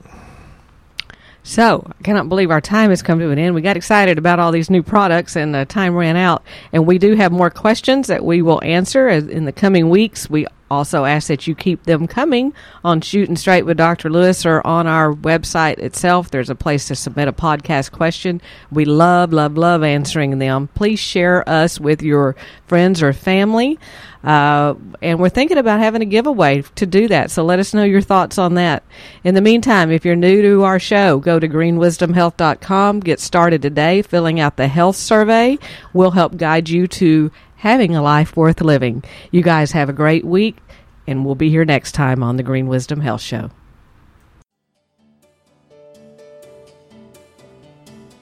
So, 1.43 1.87
I 1.99 2.03
cannot 2.03 2.29
believe 2.29 2.51
our 2.51 2.61
time 2.61 2.91
has 2.91 3.01
come 3.01 3.17
to 3.17 3.31
an 3.31 3.39
end. 3.39 3.55
We 3.55 3.61
got 3.61 3.75
excited 3.75 4.19
about 4.19 4.39
all 4.39 4.51
these 4.51 4.69
new 4.69 4.83
products 4.83 5.35
and 5.35 5.55
the 5.55 5.65
time 5.65 5.95
ran 5.95 6.15
out. 6.15 6.43
And 6.71 6.85
we 6.85 6.99
do 6.99 7.15
have 7.15 7.31
more 7.31 7.49
questions 7.49 8.07
that 8.07 8.23
we 8.23 8.43
will 8.43 8.63
answer 8.63 9.09
in 9.09 9.45
the 9.45 9.51
coming 9.51 9.89
weeks. 9.89 10.29
We 10.29 10.45
also 10.71 11.05
ask 11.05 11.27
that 11.27 11.45
you 11.45 11.53
keep 11.53 11.83
them 11.83 12.07
coming 12.07 12.53
on 12.83 13.01
Shooting 13.01 13.35
Straight 13.35 13.65
with 13.65 13.77
Dr. 13.77 14.09
Lewis 14.09 14.45
or 14.45 14.65
on 14.65 14.87
our 14.87 15.13
website 15.13 15.77
itself. 15.79 16.31
There's 16.31 16.49
a 16.49 16.55
place 16.55 16.87
to 16.87 16.95
submit 16.95 17.27
a 17.27 17.33
podcast 17.33 17.91
question. 17.91 18.41
We 18.71 18.85
love, 18.85 19.33
love, 19.33 19.57
love 19.57 19.83
answering 19.83 20.39
them. 20.39 20.69
Please 20.73 20.99
share 20.99 21.47
us 21.47 21.79
with 21.79 22.01
your 22.01 22.35
friends 22.67 23.03
or 23.03 23.11
family. 23.13 23.77
Uh, 24.23 24.75
and 25.01 25.19
we're 25.19 25.29
thinking 25.29 25.57
about 25.57 25.79
having 25.79 26.01
a 26.01 26.05
giveaway 26.05 26.61
to 26.75 26.85
do 26.85 27.07
that. 27.07 27.31
So 27.31 27.43
let 27.43 27.59
us 27.59 27.73
know 27.73 27.83
your 27.83 28.01
thoughts 28.01 28.37
on 28.37 28.53
that. 28.53 28.83
In 29.23 29.33
the 29.33 29.41
meantime, 29.41 29.91
if 29.91 30.05
you're 30.05 30.15
new 30.15 30.41
to 30.41 30.63
our 30.63 30.79
show, 30.79 31.19
go 31.19 31.39
to 31.39 31.49
greenwisdomhealth.com. 31.49 32.99
Get 32.99 33.19
started 33.19 33.61
today 33.61 34.01
filling 34.03 34.39
out 34.39 34.57
the 34.57 34.67
health 34.67 34.95
survey. 34.95 35.57
We'll 35.93 36.11
help 36.11 36.37
guide 36.37 36.69
you 36.69 36.87
to 36.87 37.31
having 37.61 37.95
a 37.95 38.01
life 38.01 38.35
worth 38.35 38.59
living. 38.59 39.03
You 39.29 39.43
guys 39.43 39.71
have 39.73 39.87
a 39.87 39.93
great 39.93 40.25
week, 40.25 40.57
and 41.05 41.23
we'll 41.23 41.35
be 41.35 41.51
here 41.51 41.63
next 41.63 41.91
time 41.91 42.23
on 42.23 42.35
the 42.37 42.43
Green 42.43 42.67
Wisdom 42.67 43.01
Health 43.01 43.21
Show. 43.21 43.51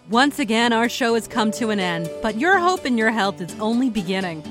Once 0.10 0.40
again, 0.40 0.74
our 0.74 0.90
show 0.90 1.14
has 1.14 1.26
come 1.26 1.52
to 1.52 1.70
an 1.70 1.80
end, 1.80 2.10
but 2.22 2.38
your 2.38 2.60
hope 2.60 2.86
in 2.86 2.98
your 2.98 3.12
health 3.12 3.40
is 3.40 3.56
only 3.62 3.90
beginning. 3.90 4.44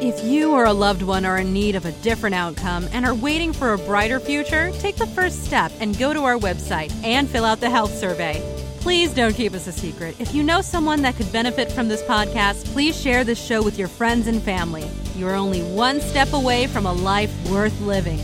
If 0.00 0.24
you 0.24 0.52
or 0.52 0.64
a 0.64 0.72
loved 0.72 1.02
one 1.02 1.26
are 1.26 1.36
in 1.36 1.52
need 1.52 1.74
of 1.74 1.84
a 1.84 1.92
different 1.92 2.36
outcome 2.36 2.88
and 2.92 3.04
are 3.04 3.14
waiting 3.14 3.52
for 3.52 3.74
a 3.74 3.78
brighter 3.78 4.18
future, 4.18 4.72
take 4.78 4.96
the 4.96 5.06
first 5.08 5.44
step 5.44 5.70
and 5.78 5.98
go 5.98 6.14
to 6.14 6.24
our 6.24 6.38
website 6.38 6.90
and 7.04 7.28
fill 7.28 7.44
out 7.44 7.60
the 7.60 7.68
health 7.68 7.94
survey. 7.94 8.40
Please 8.86 9.12
don't 9.12 9.34
keep 9.34 9.52
us 9.52 9.66
a 9.66 9.72
secret. 9.72 10.14
If 10.20 10.32
you 10.32 10.44
know 10.44 10.60
someone 10.60 11.02
that 11.02 11.16
could 11.16 11.32
benefit 11.32 11.72
from 11.72 11.88
this 11.88 12.04
podcast, 12.04 12.64
please 12.66 12.96
share 12.96 13.24
this 13.24 13.44
show 13.44 13.60
with 13.60 13.80
your 13.80 13.88
friends 13.88 14.28
and 14.28 14.40
family. 14.40 14.88
You're 15.16 15.34
only 15.34 15.60
one 15.74 16.00
step 16.00 16.32
away 16.32 16.68
from 16.68 16.86
a 16.86 16.92
life 16.92 17.34
worth 17.50 17.80
living. 17.80 18.20